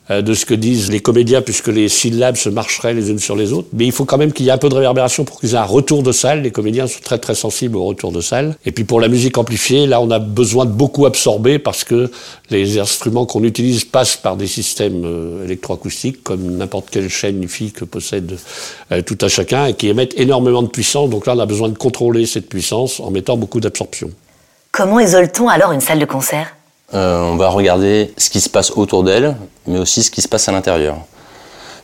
de 0.10 0.34
ce 0.34 0.46
que 0.46 0.54
disent 0.54 0.92
les 0.92 1.00
comédiens, 1.00 1.42
puisque 1.42 1.68
les 1.68 1.90
syllabes 1.90 2.36
se 2.36 2.50
marcheraient 2.50 2.94
les 2.94 3.10
unes 3.10 3.20
sur 3.20 3.36
les 3.36 3.54
autres. 3.54 3.68
Mais 3.74 3.86
il 3.86 3.92
faut 3.92 4.06
quand 4.06 4.18
même 4.18 4.34
qu'il 4.34 4.46
y 4.46 4.50
ait 4.50 4.52
un 4.52 4.58
peu 4.58 4.70
de 4.70 4.76
réverbération 4.76 5.26
pour 5.26 5.40
qu'ils 5.40 5.54
aient 5.54 5.58
un 5.58 5.64
retour 5.64 6.04
de 6.04 6.12
salle. 6.12 6.44
Les 6.44 6.52
comédiens 6.52 6.88
sont 6.88 7.00
très 7.04 7.18
très 7.18 7.36
sensibles 7.36 7.76
au 7.78 7.86
retour 7.86 8.12
de 8.12 8.22
salle. 8.22 8.56
Et 8.66 8.72
puis 8.72 8.84
pour 8.84 9.00
la 9.00 9.08
musique 9.08 9.38
amplifiée, 9.38 9.88
là 9.88 10.02
on 10.02 10.12
a 10.12 10.20
besoin 10.20 10.66
de 10.66 10.72
beaucoup 10.72 11.06
absorber 11.06 11.60
parce 11.60 11.84
que 11.84 12.12
les 12.50 12.78
instruments 12.80 13.26
qu'on 13.26 13.44
utilise 13.44 13.86
passent 13.86 14.18
par 14.18 14.38
des 14.38 14.48
systèmes 14.48 15.04
euh, 15.06 15.46
électroacoustiques, 15.46 16.24
comme 16.24 16.58
n'importe 16.58 16.90
quelle 16.90 17.10
chaîne 17.10 17.42
IFI 17.44 17.72
que 17.72 17.86
possède 17.86 18.38
euh, 18.92 19.02
tout 19.02 19.18
à 19.22 19.28
chacun, 19.28 19.66
et 19.68 19.74
qui 19.74 19.88
émettent 19.88 20.18
énormément 20.20 20.64
de 20.64 20.68
puissance. 20.68 21.10
Donc 21.10 21.26
là 21.26 21.34
on 21.36 21.40
a 21.40 21.46
besoin 21.46 21.70
de 21.70 21.78
contrôler 21.78 22.26
cette 22.26 22.50
puissance 22.50 23.00
en 23.00 23.12
mettant 23.12 23.38
beaucoup 23.38 23.60
d'absorption. 23.60 24.12
Comment 24.72 25.00
isole-t-on 25.00 25.48
alors 25.48 25.72
une 25.72 25.82
salle 25.82 26.00
de 26.00 26.06
concert? 26.06 26.56
Euh, 26.94 27.22
on 27.22 27.36
va 27.36 27.50
regarder 27.50 28.14
ce 28.18 28.30
qui 28.30 28.42
se 28.42 28.50
passe 28.50 28.72
autour 28.72 29.04
d'elle, 29.04 29.36
mais 29.68 29.80
aussi 29.80 30.04
ce 30.04 30.12
qui 30.12 30.22
se 30.22 30.28
passe 30.28 30.48
à 30.48 30.52
l'intérieur. 30.52 30.98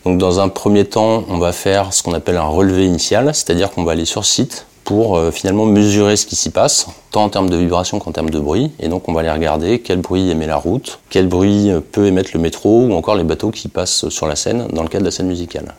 Donc 0.06 0.18
dans 0.18 0.40
un 0.40 0.50
premier 0.50 0.86
temps, 0.86 1.24
on 1.30 1.38
va 1.38 1.52
faire 1.52 1.94
ce 1.94 2.04
qu'on 2.04 2.14
appelle 2.14 2.38
un 2.38 2.44
relevé 2.44 2.86
initial, 2.86 3.34
c'est-à-dire 3.34 3.72
qu'on 3.72 3.84
va 3.84 3.94
aller 3.94 4.06
sur 4.06 4.26
site 4.26 4.66
pour 4.84 5.18
euh, 5.18 5.32
finalement 5.32 5.66
mesurer 5.66 6.18
ce 6.18 6.26
qui 6.26 6.36
s'y 6.36 6.50
passe, 6.50 6.88
tant 7.12 7.24
en 7.24 7.30
termes 7.30 7.50
de 7.50 7.58
vibration 7.58 8.00
qu'en 8.00 8.12
termes 8.12 8.30
de 8.32 8.40
bruit. 8.40 8.72
Et 8.80 8.88
donc 8.88 9.08
on 9.10 9.14
va 9.14 9.22
aller 9.22 9.32
regarder 9.32 9.80
quel 9.80 10.00
bruit 10.00 10.30
émet 10.30 10.48
la 10.48 10.58
route, 10.58 11.00
quel 11.10 11.28
bruit 11.28 11.72
peut 11.92 12.08
émettre 12.08 12.32
le 12.34 12.40
métro 12.40 12.86
ou 12.86 12.94
encore 12.94 13.16
les 13.16 13.24
bateaux 13.24 13.52
qui 13.52 13.68
passent 13.68 14.10
sur 14.10 14.28
la 14.28 14.36
scène 14.36 14.68
dans 14.74 14.84
le 14.84 14.90
cadre 14.90 15.04
de 15.04 15.08
la 15.08 15.12
scène 15.12 15.28
musicale. 15.28 15.76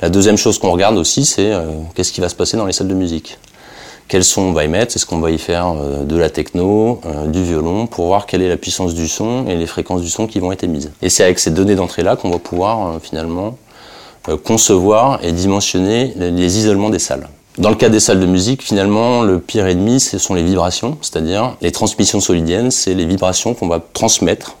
La 0.00 0.10
deuxième 0.10 0.36
chose 0.36 0.60
qu'on 0.60 0.70
regarde 0.70 0.96
aussi, 0.96 1.24
c'est 1.24 1.52
euh, 1.52 1.72
qu'est-ce 1.94 2.12
qui 2.12 2.20
va 2.20 2.28
se 2.28 2.36
passer 2.36 2.56
dans 2.56 2.66
les 2.66 2.72
salles 2.72 2.86
de 2.86 2.94
musique 2.94 3.36
quel 4.08 4.24
son 4.24 4.42
on 4.42 4.52
va 4.52 4.64
y 4.64 4.68
mettre, 4.68 4.96
est-ce 4.96 5.06
qu'on 5.06 5.20
va 5.20 5.30
y 5.30 5.38
faire 5.38 5.68
euh, 5.68 6.04
de 6.04 6.16
la 6.16 6.30
techno, 6.30 7.00
euh, 7.04 7.26
du 7.26 7.44
violon, 7.44 7.86
pour 7.86 8.06
voir 8.06 8.26
quelle 8.26 8.42
est 8.42 8.48
la 8.48 8.56
puissance 8.56 8.94
du 8.94 9.06
son 9.06 9.46
et 9.46 9.54
les 9.54 9.66
fréquences 9.66 10.00
du 10.00 10.08
son 10.08 10.26
qui 10.26 10.40
vont 10.40 10.50
être 10.50 10.64
émises. 10.64 10.90
Et 11.02 11.10
c'est 11.10 11.22
avec 11.22 11.38
ces 11.38 11.50
données 11.50 11.74
d'entrée-là 11.74 12.16
qu'on 12.16 12.30
va 12.30 12.38
pouvoir 12.38 12.88
euh, 12.88 12.98
finalement 13.00 13.56
concevoir 14.44 15.24
et 15.24 15.32
dimensionner 15.32 16.12
les 16.16 16.58
isolements 16.58 16.90
des 16.90 16.98
salles. 16.98 17.28
Dans 17.56 17.70
le 17.70 17.76
cas 17.76 17.88
des 17.88 18.00
salles 18.00 18.20
de 18.20 18.26
musique, 18.26 18.62
finalement, 18.62 19.22
le 19.22 19.38
pire 19.38 19.66
ennemi, 19.66 20.00
ce 20.00 20.18
sont 20.18 20.34
les 20.34 20.42
vibrations, 20.42 20.98
c'est-à-dire 21.00 21.56
les 21.62 21.72
transmissions 21.72 22.20
solidiennes, 22.20 22.70
c'est 22.70 22.92
les 22.92 23.06
vibrations 23.06 23.54
qu'on 23.54 23.68
va 23.68 23.80
transmettre 23.94 24.56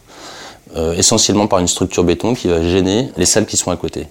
essentiellement 0.96 1.46
par 1.46 1.58
une 1.58 1.68
structure 1.68 2.04
béton 2.04 2.34
qui 2.34 2.48
va 2.48 2.62
gêner 2.62 3.08
les 3.16 3.26
salles 3.26 3.46
qui 3.46 3.56
sont 3.56 3.70
à 3.70 3.76
côté. 3.76 4.06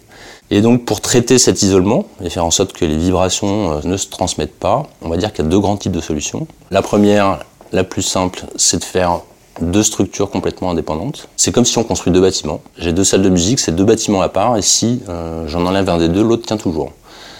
Et 0.50 0.62
donc 0.62 0.86
pour 0.86 1.02
traiter 1.02 1.38
cet 1.38 1.62
isolement 1.62 2.06
et 2.24 2.30
faire 2.30 2.46
en 2.46 2.52
sorte 2.52 2.72
que 2.72 2.86
les 2.86 2.98
vibrations 2.98 3.74
euh, 3.74 3.80
ne 3.84 3.98
se 3.98 4.08
transmettent 4.08 4.58
pas, 4.58 4.84
on 5.02 5.10
va 5.10 5.18
dire 5.18 5.34
qu'il 5.34 5.44
y 5.44 5.48
a 5.48 5.52
deux 5.52 5.60
grands 5.60 5.76
types 5.76 5.92
de 5.92 6.00
solutions. 6.00 6.48
La 6.72 6.82
première, 6.82 7.40
la 7.74 7.84
plus 7.84 8.02
simple, 8.02 8.46
c'est 8.56 8.80
de 8.80 8.84
faire 8.86 9.22
deux 9.60 9.84
structures 9.84 10.30
complètement 10.30 10.72
indépendantes. 10.72 11.28
C'est 11.36 11.52
comme 11.52 11.66
si 11.66 11.78
on 11.78 11.84
construit 11.84 12.14
deux 12.14 12.22
bâtiments. 12.22 12.62
J'ai 12.78 12.94
deux 12.94 13.04
salles 13.04 13.24
de 13.24 13.30
musique, 13.30 13.60
c'est 13.60 13.76
deux 13.76 13.84
bâtiments 13.84 14.22
à 14.22 14.30
part, 14.30 14.56
et 14.56 14.62
si 14.62 15.02
euh, 15.10 15.48
j'en 15.48 15.66
enlève 15.66 15.90
un 15.90 15.98
des 15.98 16.08
deux, 16.08 16.24
l'autre 16.24 16.46
tient 16.46 16.58
toujours. 16.58 16.94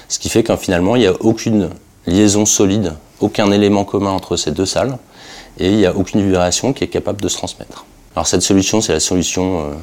Ce 0.10 0.20
qui 0.20 0.28
fait 0.28 0.44
qu'en 0.44 0.58
finalement, 0.58 0.96
il 0.96 1.02
n'y 1.02 1.08
a 1.08 1.14
aucune 1.22 1.70
liaison 2.08 2.46
solide, 2.46 2.94
aucun 3.20 3.52
élément 3.52 3.86
commun 3.86 4.12
entre 4.12 4.36
ces 4.36 4.52
deux 4.52 4.66
salles, 4.66 4.98
et 5.60 5.70
il 5.70 5.78
n'y 5.78 5.86
a 5.86 5.96
aucune 5.96 6.26
vibration 6.26 6.74
qui 6.74 6.84
est 6.84 6.88
capable 6.88 7.22
de 7.22 7.28
se 7.30 7.38
transmettre. 7.38 7.86
Alors 8.18 8.26
cette 8.26 8.42
solution, 8.42 8.82
c'est 8.82 8.94
la 8.94 9.00
solution 9.00 9.60
euh, 9.60 9.74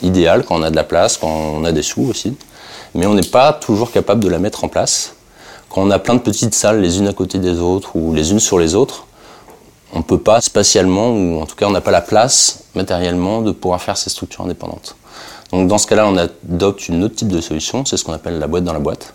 idéale 0.00 0.44
quand 0.44 0.54
on 0.54 0.62
a 0.62 0.70
de 0.70 0.76
la 0.76 0.84
place, 0.84 1.16
quand 1.16 1.26
on 1.26 1.64
a 1.64 1.72
des 1.72 1.82
sous 1.82 2.02
aussi 2.08 2.36
mais 2.94 3.04
on 3.06 3.14
n'est 3.14 3.22
pas 3.22 3.52
toujours 3.52 3.90
capable 3.90 4.22
de 4.22 4.28
la 4.28 4.38
mettre 4.38 4.62
en 4.62 4.68
place. 4.68 5.14
Quand 5.68 5.82
on 5.82 5.90
a 5.90 5.98
plein 5.98 6.14
de 6.14 6.20
petites 6.20 6.54
salles 6.54 6.80
les 6.80 6.98
unes 6.98 7.08
à 7.08 7.12
côté 7.12 7.38
des 7.38 7.58
autres 7.58 7.96
ou 7.96 8.14
les 8.14 8.30
unes 8.30 8.38
sur 8.38 8.60
les 8.60 8.76
autres, 8.76 9.06
on 9.92 9.98
ne 9.98 10.04
peut 10.04 10.20
pas 10.20 10.40
spatialement, 10.40 11.10
ou 11.10 11.40
en 11.40 11.46
tout 11.46 11.56
cas 11.56 11.66
on 11.66 11.72
n'a 11.72 11.80
pas 11.80 11.90
la 11.90 12.00
place 12.00 12.62
matériellement 12.76 13.42
de 13.42 13.50
pouvoir 13.50 13.82
faire 13.82 13.96
ces 13.96 14.08
structures 14.08 14.44
indépendantes. 14.44 14.94
Donc 15.50 15.66
dans 15.66 15.78
ce 15.78 15.88
cas-là, 15.88 16.06
on 16.06 16.16
adopte 16.16 16.88
une 16.88 17.02
autre 17.02 17.16
type 17.16 17.28
de 17.28 17.40
solution, 17.40 17.84
c'est 17.84 17.96
ce 17.96 18.04
qu'on 18.04 18.12
appelle 18.12 18.38
la 18.38 18.46
boîte 18.46 18.62
dans 18.62 18.72
la 18.72 18.78
boîte. 18.78 19.14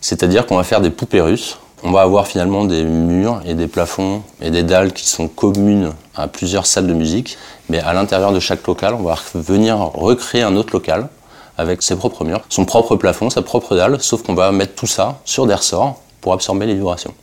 C'est-à-dire 0.00 0.46
qu'on 0.46 0.56
va 0.56 0.64
faire 0.64 0.80
des 0.80 0.90
poupées 0.90 1.20
russes. 1.20 1.58
On 1.88 1.92
va 1.92 2.00
avoir 2.00 2.26
finalement 2.26 2.64
des 2.64 2.82
murs 2.82 3.42
et 3.46 3.54
des 3.54 3.68
plafonds 3.68 4.24
et 4.40 4.50
des 4.50 4.64
dalles 4.64 4.92
qui 4.92 5.06
sont 5.06 5.28
communes 5.28 5.92
à 6.16 6.26
plusieurs 6.26 6.66
salles 6.66 6.88
de 6.88 6.92
musique, 6.92 7.38
mais 7.68 7.78
à 7.78 7.92
l'intérieur 7.92 8.32
de 8.32 8.40
chaque 8.40 8.66
local, 8.66 8.94
on 8.94 9.04
va 9.04 9.16
venir 9.34 9.78
recréer 9.78 10.42
un 10.42 10.56
autre 10.56 10.72
local 10.72 11.08
avec 11.56 11.84
ses 11.84 11.94
propres 11.94 12.24
murs, 12.24 12.40
son 12.48 12.64
propre 12.64 12.96
plafond, 12.96 13.30
sa 13.30 13.40
propre 13.42 13.76
dalle, 13.76 14.02
sauf 14.02 14.24
qu'on 14.24 14.34
va 14.34 14.50
mettre 14.50 14.74
tout 14.74 14.88
ça 14.88 15.20
sur 15.24 15.46
des 15.46 15.54
ressorts 15.54 16.00
pour 16.20 16.32
absorber 16.32 16.66
les 16.66 16.74
vibrations. 16.74 17.14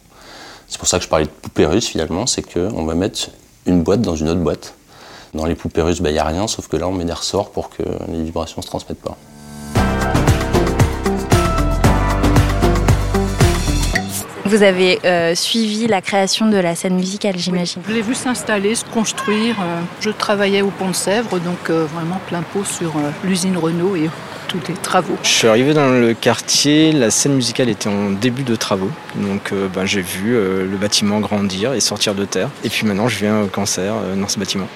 C'est 0.69 0.77
pour 0.77 0.87
ça 0.87 0.97
que 0.97 1.03
je 1.03 1.09
parlais 1.09 1.25
de 1.25 1.31
poupée 1.31 1.65
russe 1.65 1.87
finalement, 1.87 2.25
c'est 2.25 2.41
qu'on 2.41 2.85
va 2.85 2.95
mettre 2.95 3.31
une 3.65 3.83
boîte 3.83 3.99
dans 3.99 4.15
une 4.15 4.29
autre 4.29 4.39
boîte. 4.39 4.75
Dans 5.33 5.45
les 5.45 5.55
poupées 5.55 5.81
russes, 5.81 5.97
il 6.01 6.09
n'y 6.09 6.19
a 6.19 6.23
rien, 6.23 6.47
sauf 6.47 6.69
que 6.69 6.77
là 6.77 6.87
on 6.87 6.93
met 6.93 7.03
des 7.03 7.11
ressorts 7.11 7.49
pour 7.49 7.69
que 7.69 7.83
les 8.07 8.23
vibrations 8.23 8.59
ne 8.59 8.63
se 8.63 8.67
transmettent 8.67 9.01
pas. 9.01 9.17
Vous 14.45 14.61
avez 14.61 14.99
euh, 15.05 15.35
suivi 15.35 15.87
la 15.87 16.01
création 16.01 16.47
de 16.47 16.57
la 16.57 16.75
scène 16.75 16.95
musicale, 16.95 17.35
j'imagine. 17.37 17.81
je 17.87 17.93
l'ai 17.93 18.01
vu 18.01 18.13
s'installer, 18.13 18.75
se 18.75 18.83
construire. 18.83 19.55
Euh, 19.61 19.79
je 20.01 20.09
travaillais 20.09 20.61
au 20.61 20.67
Pont 20.67 20.89
de 20.89 20.93
Sèvres, 20.95 21.39
donc 21.39 21.69
euh, 21.69 21.85
vraiment 21.85 22.19
plein 22.27 22.41
pot 22.41 22.65
sur 22.65 22.93
l'usine 23.23 23.57
Renault 23.57 23.95
et 23.95 24.09
tous 24.49 24.59
les 24.67 24.73
travaux. 24.73 25.15
Je 25.23 25.29
suis 25.29 25.47
arrivé 25.47 25.73
dans 25.73 25.87
le 25.87 26.13
quartier, 26.13 26.91
la 26.91 27.09
scène 27.09 27.35
musicale 27.35 27.69
était 27.69 27.87
en 27.87 28.09
début 28.09 28.43
de 28.43 28.57
travaux, 28.57 28.91
donc 29.15 29.53
ben, 29.73 29.85
j'ai 29.85 30.01
vu 30.01 30.33
le 30.33 30.77
bâtiment 30.77 31.19
grandir 31.21 31.73
et 31.73 31.79
sortir 31.79 32.13
de 32.13 32.25
terre. 32.25 32.49
Et 32.63 32.69
puis 32.69 32.85
maintenant, 32.85 33.07
je 33.07 33.17
viens 33.17 33.41
au 33.41 33.47
cancer 33.47 33.95
dans 34.15 34.27
ce 34.27 34.37
bâtiment. 34.37 34.67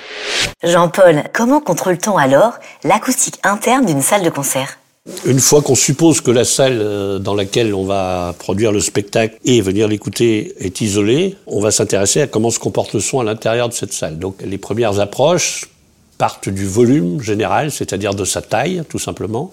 Jean-Paul, 0.63 1.24
comment 1.33 1.59
contrôle-t-on 1.59 2.17
alors 2.17 2.53
l'acoustique 2.83 3.39
interne 3.43 3.86
d'une 3.86 4.01
salle 4.01 4.24
de 4.24 4.29
concert? 4.29 4.77
Une 5.25 5.39
fois 5.39 5.61
qu'on 5.61 5.75
suppose 5.75 6.21
que 6.21 6.31
la 6.31 6.43
salle 6.43 6.79
euh, 6.81 7.19
dans 7.19 7.33
laquelle 7.33 7.73
on 7.73 7.83
va 7.83 8.35
produire 8.37 8.71
le 8.71 8.79
spectacle 8.79 9.37
et 9.45 9.61
venir 9.61 9.87
l'écouter 9.87 10.53
est 10.59 10.81
isolée, 10.81 11.35
on 11.47 11.59
va 11.59 11.71
s'intéresser 11.71 12.21
à 12.21 12.27
comment 12.27 12.51
se 12.51 12.59
comporte 12.59 12.93
le 12.93 12.99
son 12.99 13.19
à 13.19 13.23
l'intérieur 13.23 13.69
de 13.69 13.73
cette 13.73 13.93
salle. 13.93 14.19
Donc 14.19 14.41
les 14.45 14.57
premières 14.57 14.99
approches 14.99 15.69
partent 16.17 16.49
du 16.49 16.65
volume 16.65 17.21
général, 17.21 17.71
c'est-à-dire 17.71 18.13
de 18.13 18.25
sa 18.25 18.41
taille 18.41 18.83
tout 18.89 18.99
simplement, 18.99 19.51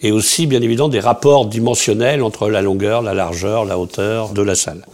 et 0.00 0.12
aussi 0.12 0.46
bien 0.46 0.62
évidemment 0.62 0.88
des 0.88 1.00
rapports 1.00 1.46
dimensionnels 1.46 2.22
entre 2.22 2.48
la 2.48 2.62
longueur, 2.62 3.02
la 3.02 3.14
largeur, 3.14 3.64
la 3.64 3.78
hauteur 3.78 4.30
de 4.30 4.42
la 4.42 4.54
salle. 4.54 4.84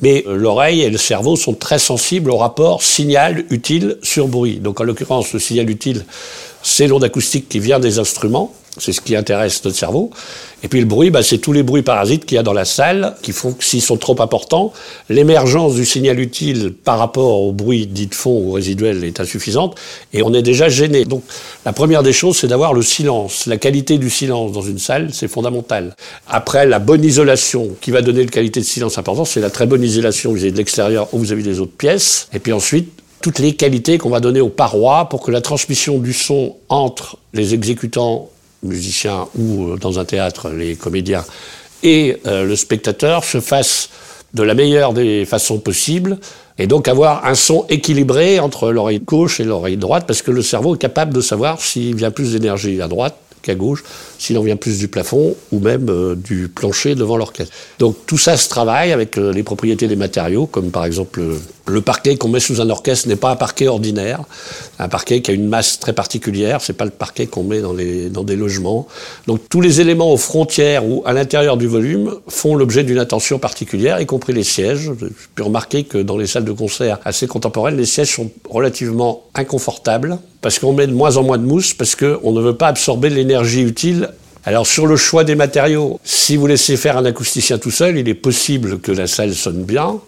Mais 0.00 0.24
euh, 0.26 0.36
l'oreille 0.36 0.82
et 0.82 0.90
le 0.90 0.98
cerveau 0.98 1.36
sont 1.36 1.54
très 1.54 1.78
sensibles 1.78 2.30
au 2.30 2.36
rapport 2.36 2.82
signal 2.82 3.44
utile 3.50 3.98
sur 4.02 4.28
bruit. 4.28 4.58
Donc 4.58 4.80
en 4.80 4.84
l'occurrence, 4.84 5.32
le 5.32 5.38
signal 5.38 5.68
utile, 5.70 6.04
c'est 6.62 6.86
l'onde 6.86 7.04
acoustique 7.04 7.48
qui 7.48 7.60
vient 7.60 7.78
des 7.78 7.98
instruments, 7.98 8.52
c'est 8.78 8.92
ce 8.92 9.00
qui 9.00 9.16
intéresse 9.16 9.64
notre 9.64 9.76
cerveau. 9.76 10.10
Et 10.62 10.68
puis 10.68 10.80
le 10.80 10.86
bruit, 10.86 11.10
bah, 11.10 11.22
c'est 11.22 11.38
tous 11.38 11.52
les 11.52 11.62
bruits 11.62 11.82
parasites 11.82 12.24
qu'il 12.24 12.36
y 12.36 12.38
a 12.38 12.42
dans 12.42 12.52
la 12.52 12.64
salle 12.64 13.14
qui 13.22 13.32
font 13.32 13.52
que 13.52 13.62
s'ils 13.62 13.82
sont 13.82 13.96
trop 13.96 14.20
importants, 14.20 14.72
l'émergence 15.08 15.74
du 15.74 15.84
signal 15.84 16.18
utile 16.18 16.72
par 16.72 16.98
rapport 16.98 17.42
au 17.42 17.52
bruit 17.52 17.86
dit 17.86 18.08
de 18.08 18.14
fond 18.14 18.42
ou 18.42 18.52
résiduel 18.52 19.04
est 19.04 19.20
insuffisante 19.20 19.76
et 20.12 20.22
on 20.22 20.34
est 20.34 20.42
déjà 20.42 20.68
gêné. 20.68 21.04
Donc 21.04 21.22
la 21.64 21.72
première 21.72 22.02
des 22.02 22.12
choses, 22.12 22.38
c'est 22.38 22.48
d'avoir 22.48 22.74
le 22.74 22.82
silence. 22.82 23.46
La 23.46 23.56
qualité 23.56 23.98
du 23.98 24.10
silence 24.10 24.52
dans 24.52 24.62
une 24.62 24.78
salle, 24.78 25.10
c'est 25.12 25.28
fondamental. 25.28 25.94
Après, 26.26 26.66
la 26.66 26.78
bonne 26.78 27.04
isolation 27.04 27.70
qui 27.80 27.90
va 27.90 28.02
donner 28.02 28.22
une 28.22 28.30
qualité 28.30 28.60
de 28.60 28.64
silence 28.64 28.98
importante, 28.98 29.28
c'est 29.28 29.40
la 29.40 29.50
très 29.50 29.66
bonne 29.66 29.82
isolation 29.82 30.32
vis-à-vis 30.32 30.52
de 30.52 30.58
l'extérieur 30.58 31.08
ou 31.12 31.20
vis-à-vis 31.20 31.44
des 31.44 31.60
autres 31.60 31.76
pièces. 31.76 32.28
Et 32.32 32.40
puis 32.40 32.52
ensuite, 32.52 32.90
toutes 33.20 33.38
les 33.38 33.54
qualités 33.54 33.98
qu'on 33.98 34.10
va 34.10 34.20
donner 34.20 34.40
aux 34.40 34.48
parois 34.48 35.08
pour 35.08 35.22
que 35.22 35.30
la 35.30 35.40
transmission 35.40 35.98
du 35.98 36.12
son 36.12 36.56
entre 36.68 37.18
les 37.32 37.54
exécutants 37.54 38.28
musiciens 38.62 39.28
ou 39.36 39.68
euh, 39.68 39.76
dans 39.76 39.98
un 39.98 40.04
théâtre 40.04 40.50
les 40.50 40.76
comédiens 40.76 41.24
et 41.82 42.18
euh, 42.26 42.44
le 42.44 42.56
spectateur 42.56 43.24
se 43.24 43.40
fasse 43.40 43.90
de 44.34 44.42
la 44.42 44.54
meilleure 44.54 44.92
des 44.92 45.24
façons 45.24 45.58
possibles 45.58 46.18
et 46.58 46.66
donc 46.66 46.88
avoir 46.88 47.24
un 47.24 47.34
son 47.34 47.66
équilibré 47.68 48.40
entre 48.40 48.70
l'oreille 48.72 49.00
gauche 49.00 49.40
et 49.40 49.44
l'oreille 49.44 49.76
droite 49.76 50.04
parce 50.06 50.22
que 50.22 50.30
le 50.30 50.42
cerveau 50.42 50.74
est 50.74 50.78
capable 50.78 51.14
de 51.14 51.20
savoir 51.20 51.60
s'il 51.60 51.94
vient 51.94 52.10
plus 52.10 52.32
d'énergie 52.32 52.82
à 52.82 52.88
droite 52.88 53.16
qu'à 53.42 53.54
gauche, 53.54 53.84
s'il 54.18 54.36
en 54.38 54.42
vient 54.42 54.56
plus 54.56 54.78
du 54.78 54.88
plafond 54.88 55.34
ou 55.52 55.58
même 55.60 55.88
euh, 55.88 56.14
du 56.14 56.48
plancher 56.48 56.94
devant 56.94 57.16
l'orchestre. 57.16 57.54
Donc 57.78 57.96
tout 58.06 58.18
ça 58.18 58.36
se 58.36 58.48
travaille 58.48 58.92
avec 58.92 59.16
les 59.16 59.42
propriétés 59.42 59.88
des 59.88 59.96
matériaux, 59.96 60.46
comme 60.46 60.70
par 60.70 60.84
exemple 60.84 61.20
le 61.68 61.80
parquet 61.80 62.16
qu'on 62.16 62.28
met 62.28 62.40
sous 62.40 62.60
un 62.60 62.70
orchestre 62.70 63.08
n'est 63.08 63.16
pas 63.16 63.30
un 63.30 63.36
parquet 63.36 63.68
ordinaire, 63.68 64.22
un 64.78 64.88
parquet 64.88 65.20
qui 65.20 65.30
a 65.30 65.34
une 65.34 65.48
masse 65.48 65.78
très 65.78 65.92
particulière, 65.92 66.60
c'est 66.60 66.72
pas 66.72 66.84
le 66.84 66.90
parquet 66.90 67.26
qu'on 67.26 67.42
met 67.42 67.60
dans, 67.60 67.72
les, 67.72 68.08
dans 68.08 68.24
des 68.24 68.36
logements. 68.36 68.86
Donc 69.26 69.40
tous 69.48 69.60
les 69.60 69.80
éléments 69.80 70.12
aux 70.12 70.16
frontières 70.16 70.86
ou 70.86 71.02
à 71.04 71.12
l'intérieur 71.12 71.56
du 71.56 71.66
volume 71.66 72.14
font 72.28 72.54
l'objet 72.56 72.84
d'une 72.84 72.98
attention 72.98 73.38
particulière, 73.38 74.00
y 74.00 74.06
compris 74.06 74.32
les 74.32 74.44
sièges. 74.44 74.90
J'ai 75.00 75.08
pu 75.34 75.42
remarquer 75.42 75.84
que 75.84 75.98
dans 75.98 76.16
les 76.16 76.26
salles 76.26 76.44
de 76.44 76.52
concert 76.52 76.98
assez 77.04 77.26
contemporaines, 77.26 77.76
les 77.76 77.86
sièges 77.86 78.14
sont 78.14 78.30
relativement 78.48 79.24
inconfortables 79.34 80.18
parce 80.40 80.58
qu'on 80.58 80.72
met 80.72 80.86
de 80.86 80.92
moins 80.92 81.16
en 81.16 81.24
moins 81.24 81.38
de 81.38 81.44
mousse, 81.44 81.74
parce 81.74 81.96
qu'on 81.96 82.32
ne 82.32 82.40
veut 82.40 82.54
pas 82.54 82.68
absorber 82.68 83.10
l'énergie 83.28 83.62
utile 83.62 84.10
alors 84.44 84.66
sur 84.66 84.86
le 84.86 84.96
choix 84.96 85.24
des 85.24 85.34
matériaux, 85.34 86.00
si 86.04 86.36
vous 86.36 86.46
laissez 86.46 86.78
faire 86.78 86.96
un 86.96 87.04
acousticien 87.04 87.58
tout 87.58 87.70
seul, 87.70 87.98
il 87.98 88.08
est 88.08 88.14
possible 88.14 88.78
que 88.78 88.92
la 88.92 89.06
salle 89.06 89.34
sonne 89.34 89.62
bien, 89.62 90.00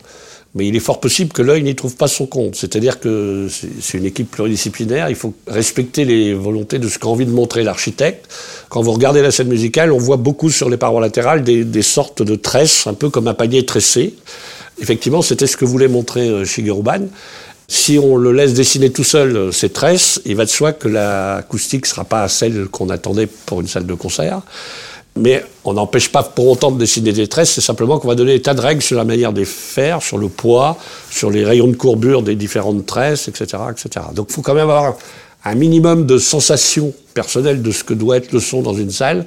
mais 0.55 0.67
il 0.67 0.75
est 0.75 0.81
fort 0.81 0.99
possible 0.99 1.31
que 1.31 1.43
l'œil 1.43 1.63
n'y 1.63 1.75
trouve 1.75 1.97
pas 1.97 2.09
son 2.09 2.25
compte. 2.25 2.57
C'est-à-dire 2.57 3.01
que 3.01 3.49
c'est 3.81 3.99
une 3.99 4.07
équipe 4.07 4.31
pluridisciplinaire, 4.31 5.11
il 5.11 5.17
faut 5.17 5.35
respecter 5.47 6.07
les 6.07 6.33
volontés 6.33 6.79
de 6.79 6.89
ce 6.89 6.99
qu'a 6.99 7.09
envie 7.09 7.27
de 7.27 7.33
montrer 7.33 7.65
l'architecte. 7.65 8.33
Quand 8.71 8.81
vous 8.81 8.93
regardez 8.93 9.21
la 9.21 9.31
scène 9.31 9.49
musicale, 9.49 9.93
on 9.93 9.99
voit 9.99 10.17
beaucoup 10.17 10.49
sur 10.49 10.71
les 10.71 10.79
parois 10.79 11.03
latérales 11.03 11.45
des, 11.45 11.83
sortes 11.83 12.23
de 12.23 12.37
tresses, 12.37 12.87
un 12.87 12.95
peu 12.95 13.11
comme 13.11 13.29
un 13.29 13.35
panier 13.35 13.67
tressé. 13.67 14.15
Effectivement, 14.81 15.21
c'était 15.21 15.49
ce 15.49 15.59
que 15.59 15.67
voulait 15.67 15.89
montrer 15.89 16.27
euh, 16.27 16.47
Shigeru 16.47 16.83
Ban. 16.83 17.09
Si 17.73 18.01
on 18.01 18.17
le 18.17 18.33
laisse 18.33 18.53
dessiner 18.53 18.91
tout 18.91 19.05
seul 19.05 19.37
euh, 19.37 19.53
ces 19.53 19.69
tresses, 19.69 20.21
il 20.25 20.35
va 20.35 20.45
de 20.45 20.51
soi 20.51 20.73
que 20.73 20.89
l'acoustique 20.89 21.87
sera 21.87 22.03
pas 22.03 22.27
celle 22.27 22.67
qu'on 22.67 22.91
attendait 22.91 23.29
pour 23.29 23.61
une 23.61 23.69
salle 23.69 23.87
de 23.87 23.95
concert. 23.95 24.41
Mais 25.15 25.45
on 25.63 25.75
n'empêche 25.75 26.11
pas 26.11 26.25
pour 26.25 26.49
autant 26.49 26.73
de 26.73 26.81
dessiner 26.81 27.13
des 27.13 27.29
tresses, 27.29 27.53
c'est 27.53 27.61
simplement 27.61 28.01
qu'on 28.01 28.09
va 28.09 28.17
donner 28.17 28.33
des 28.33 28.43
tas 28.43 28.55
de 28.55 28.61
règles 28.61 28.83
sur 28.83 28.97
la 28.97 29.05
manière 29.05 29.33
de 29.33 29.45
faire, 29.45 30.03
sur 30.03 30.19
le 30.19 30.27
poids, 30.29 30.79
sur 31.13 31.31
les 31.31 31.45
rayons 31.45 31.69
de 31.69 31.77
courbure 31.77 32.23
des 32.23 32.35
différentes 32.35 32.87
tresses, 32.87 33.29
etc. 33.29 33.63
etc. 33.71 34.07
Donc 34.17 34.27
il 34.31 34.35
faut 34.35 34.43
quand 34.43 34.55
même 34.55 34.69
avoir 34.69 34.97
un 35.45 35.55
minimum 35.55 36.07
de 36.07 36.19
sensation 36.19 36.93
personnelle 37.15 37.63
de 37.63 37.71
ce 37.71 37.85
que 37.85 37.95
doit 37.95 38.17
être 38.17 38.33
le 38.33 38.41
son 38.41 38.63
dans 38.63 38.75
une 38.75 38.91
salle. 38.91 39.25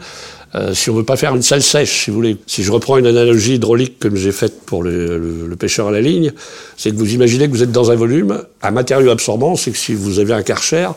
Euh, 0.56 0.74
si 0.74 0.90
on 0.90 0.96
veut 0.96 1.04
pas 1.04 1.16
faire 1.16 1.36
une 1.36 1.42
salle 1.42 1.64
sèche, 1.64 2.04
si 2.04 2.12
vous 2.12 2.18
voulez. 2.18 2.38
Si 2.46 2.64
je 2.64 2.72
reprends 2.72 2.98
une 2.98 3.08
analogie 3.08 3.56
hydraulique 3.56 3.98
que 4.00 4.16
j'ai 4.16 4.32
faite 4.32 4.62
pour 4.66 4.84
le, 4.84 5.18
le, 5.48 5.56
pêcheur 5.56 5.88
à 5.88 5.92
la 5.92 6.02
ligne, 6.02 6.32
c'est 6.78 6.92
que 6.92 6.96
vous 6.96 7.14
imaginez 7.14 7.48
que 7.48 7.52
vous 7.52 7.64
êtes 7.64 7.72
dans 7.72 7.90
un 7.90 7.96
volume, 7.96 8.44
un 8.62 8.72
matériau 8.72 9.10
absorbant, 9.10 9.56
c'est 9.56 9.72
que 9.72 9.78
si 9.78 9.96
vous 9.96 10.20
avez 10.20 10.34
un 10.34 10.44
karcher, 10.44 10.90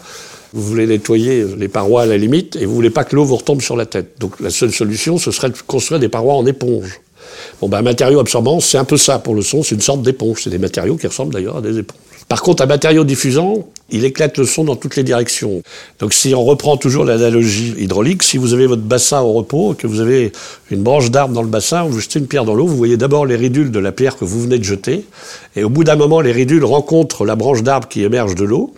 vous 0.53 0.63
voulez 0.63 0.87
nettoyer 0.87 1.45
les 1.57 1.69
parois 1.69 2.03
à 2.03 2.07
la 2.07 2.19
limite 2.19 2.57
et 2.57 2.67
vous 2.67 2.75
voulez 2.75 2.91
pas 2.91 3.05
que 3.05 3.17
l'eau 3.17 3.25
vous 3.25 3.37
retombe 3.37 3.63
sur 3.63 3.77
la 3.77 3.87
tête. 3.87 4.17
Donc 4.19 4.41
la 4.41 4.51
seule 4.51 4.73
solution, 4.73 5.19
ce 5.19 5.31
serait 5.31 5.51
de 5.51 5.57
construire 5.67 6.01
des 6.01 6.09
parois 6.09 6.35
en 6.35 6.47
éponge. 6.47 7.01
Bon, 7.61 7.69
ben, 7.69 7.79
un 7.79 7.83
matériau 7.83 8.21
absorbant, 8.21 8.61
c'est 8.61 8.79
un 8.79 8.85
peu 8.85 8.97
ça 8.97 9.19
pour 9.19 9.35
le 9.35 9.43
son, 9.43 9.63
c'est 9.63 9.75
une 9.75 9.81
sorte 9.81 10.03
d'éponge. 10.03 10.43
C'est 10.43 10.51
des 10.51 10.59
matériaux 10.59 10.97
qui 10.97 11.07
ressemblent 11.07 11.33
d'ailleurs 11.33 11.59
à 11.59 11.61
des 11.61 11.79
éponges. 11.79 11.99
Par 12.29 12.43
contre, 12.43 12.65
un 12.65 12.67
matériau 12.67 13.05
diffusant, 13.05 13.69
il 13.89 14.05
éclate 14.05 14.37
le 14.39 14.47
son 14.47 14.65
dans 14.65 14.75
toutes 14.75 14.97
les 14.97 15.05
directions. 15.05 15.63
Donc 16.01 16.13
si 16.13 16.35
on 16.35 16.45
reprend 16.45 16.77
toujours 16.77 17.05
l'analogie 17.05 17.75
hydraulique, 17.79 18.25
si 18.25 18.37
vous 18.37 18.53
avez 18.53 18.67
votre 18.67 18.83
bassin 18.83 19.21
au 19.21 19.33
repos, 19.33 19.75
que 19.79 19.87
vous 19.87 20.01
avez 20.01 20.33
une 20.73 20.83
branche 20.83 21.13
d'arbre 21.13 21.35
dans 21.35 21.43
le 21.43 21.49
bassin, 21.49 21.85
vous 21.85 22.01
jetez 22.01 22.19
une 22.19 22.27
pierre 22.27 22.45
dans 22.45 22.55
l'eau, 22.55 22.67
vous 22.67 22.77
voyez 22.77 22.97
d'abord 22.97 23.27
les 23.27 23.37
ridules 23.37 23.71
de 23.71 23.79
la 23.79 23.93
pierre 23.93 24.17
que 24.17 24.25
vous 24.25 24.41
venez 24.43 24.59
de 24.59 24.65
jeter, 24.65 25.05
et 25.55 25.63
au 25.63 25.69
bout 25.69 25.85
d'un 25.85 25.95
moment, 25.95 26.21
les 26.21 26.33
ridules 26.33 26.65
rencontrent 26.65 27.25
la 27.25 27.37
branche 27.37 27.63
d'arbre 27.63 27.87
qui 27.87 28.03
émerge 28.03 28.35
de 28.35 28.45
l'eau, 28.45 28.75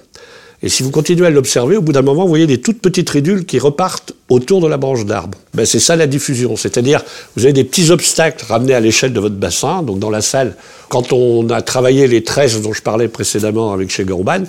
et 0.60 0.68
si 0.68 0.82
vous 0.82 0.90
continuez 0.90 1.26
à 1.26 1.30
l'observer, 1.30 1.76
au 1.76 1.82
bout 1.82 1.92
d'un 1.92 2.02
moment, 2.02 2.22
vous 2.22 2.28
voyez 2.28 2.48
des 2.48 2.60
toutes 2.60 2.80
petites 2.80 3.08
ridules 3.10 3.46
qui 3.46 3.60
repartent 3.60 4.12
autour 4.28 4.60
de 4.60 4.66
la 4.66 4.76
branche 4.76 5.04
d'arbre. 5.04 5.38
Ben, 5.54 5.64
c'est 5.64 5.78
ça 5.78 5.94
la 5.94 6.08
diffusion. 6.08 6.56
C'est-à-dire, 6.56 7.04
vous 7.36 7.44
avez 7.44 7.52
des 7.52 7.62
petits 7.62 7.92
obstacles 7.92 8.44
ramenés 8.44 8.74
à 8.74 8.80
l'échelle 8.80 9.12
de 9.12 9.20
votre 9.20 9.36
bassin. 9.36 9.82
Donc, 9.82 10.00
dans 10.00 10.10
la 10.10 10.20
salle, 10.20 10.56
quand 10.88 11.12
on 11.12 11.48
a 11.50 11.62
travaillé 11.62 12.08
les 12.08 12.24
tresses 12.24 12.60
dont 12.60 12.72
je 12.72 12.82
parlais 12.82 13.06
précédemment 13.06 13.72
avec 13.72 13.90
chez 13.90 14.04
Gorban, 14.04 14.42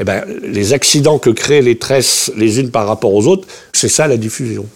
eh 0.00 0.04
ben, 0.04 0.24
les 0.42 0.72
accidents 0.72 1.18
que 1.18 1.30
créent 1.30 1.62
les 1.62 1.78
tresses 1.78 2.32
les 2.36 2.58
unes 2.58 2.70
par 2.70 2.88
rapport 2.88 3.14
aux 3.14 3.28
autres, 3.28 3.46
c'est 3.72 3.88
ça 3.88 4.08
la 4.08 4.16
diffusion. 4.16 4.66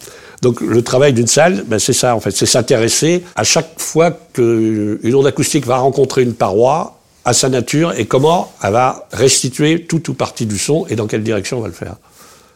Donc 0.41 0.61
le 0.61 0.81
travail 0.83 1.13
d'une 1.13 1.27
salle, 1.27 1.65
ben, 1.67 1.79
c'est 1.79 1.93
ça 1.93 2.15
en 2.15 2.19
fait, 2.19 2.31
c'est 2.31 2.45
s'intéresser 2.45 3.23
à 3.35 3.43
chaque 3.43 3.79
fois 3.79 4.11
qu'une 4.33 5.15
onde 5.15 5.27
acoustique 5.27 5.65
va 5.65 5.77
rencontrer 5.77 6.21
une 6.21 6.33
paroi, 6.33 6.96
à 7.27 7.33
sa 7.33 7.49
nature 7.49 7.93
et 7.97 8.05
comment 8.05 8.53
elle 8.63 8.71
va 8.71 9.05
restituer 9.11 9.83
tout 9.83 10.09
ou 10.09 10.13
partie 10.13 10.45
du 10.45 10.57
son 10.57 10.87
et 10.89 10.95
dans 10.95 11.07
quelle 11.07 11.23
direction 11.23 11.57
on 11.57 11.61
va 11.61 11.67
le 11.67 11.73
faire. 11.73 11.95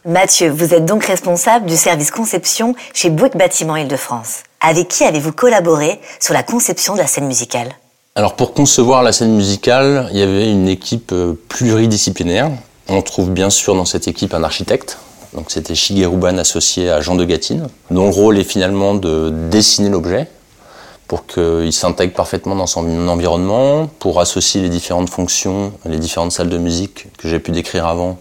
Mathieu, 0.06 0.50
vous 0.50 0.72
êtes 0.72 0.86
donc 0.86 1.04
responsable 1.04 1.66
du 1.66 1.76
service 1.76 2.10
conception 2.10 2.74
chez 2.94 3.10
Bouygues 3.10 3.36
Bâtiment 3.36 3.76
Île-de-France. 3.76 4.44
Avec 4.62 4.88
qui 4.88 5.04
avez-vous 5.04 5.32
collaboré 5.32 6.00
sur 6.18 6.32
la 6.32 6.42
conception 6.42 6.94
de 6.94 7.00
la 7.00 7.06
scène 7.06 7.26
musicale? 7.26 7.68
Alors 8.14 8.34
pour 8.34 8.54
concevoir 8.54 9.02
la 9.02 9.12
scène 9.12 9.34
musicale, 9.36 10.08
il 10.12 10.18
y 10.18 10.22
avait 10.22 10.50
une 10.50 10.68
équipe 10.68 11.12
euh, 11.12 11.34
pluridisciplinaire. 11.48 12.50
On 12.88 13.02
trouve 13.02 13.30
bien 13.30 13.50
sûr 13.50 13.74
dans 13.74 13.84
cette 13.84 14.08
équipe 14.08 14.32
un 14.32 14.42
architecte, 14.42 14.98
donc 15.34 15.50
c'était 15.50 15.74
Shigeru 15.74 16.16
Ban 16.16 16.38
associé 16.38 16.90
à 16.90 17.02
Jean 17.02 17.14
de 17.14 17.24
Gatine, 17.24 17.68
dont 17.90 18.04
le 18.04 18.14
rôle 18.14 18.38
est 18.38 18.44
finalement 18.44 18.94
de 18.94 19.30
dessiner 19.50 19.90
l'objet, 19.90 20.28
pour 21.12 21.26
qu'il 21.26 21.74
s'intègre 21.74 22.14
parfaitement 22.14 22.54
dans 22.54 22.66
son 22.66 23.06
environnement, 23.06 23.86
pour 23.98 24.18
associer 24.18 24.62
les 24.62 24.70
différentes 24.70 25.10
fonctions, 25.10 25.74
les 25.84 25.98
différentes 25.98 26.32
salles 26.32 26.48
de 26.48 26.56
musique 26.56 27.08
que 27.18 27.28
j'ai 27.28 27.38
pu 27.38 27.50
décrire 27.50 27.86
avant, 27.86 28.16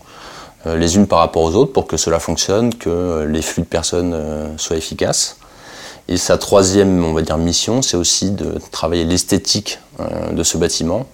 euh, 0.67 0.75
les 0.75 0.97
unes 0.97 1.07
par 1.07 1.19
rapport 1.19 1.43
aux 1.43 1.55
autres, 1.55 1.71
pour 1.71 1.87
que 1.87 1.95
cela 1.95 2.19
fonctionne, 2.19 2.75
que 2.75 3.25
les 3.29 3.41
flux 3.41 3.63
de 3.63 3.67
personnes 3.67 4.11
euh, 4.13 4.57
soient 4.57 4.75
efficaces. 4.75 5.37
Et 6.09 6.17
sa 6.17 6.37
troisième, 6.37 7.01
on 7.05 7.13
va 7.13 7.21
dire, 7.21 7.37
mission, 7.37 7.81
c'est 7.81 7.95
aussi 7.95 8.31
de 8.31 8.55
travailler 8.71 9.05
l'esthétique 9.05 9.79
euh, 10.01 10.33
de 10.33 10.43
ce 10.43 10.57
bâtiment, 10.57 11.05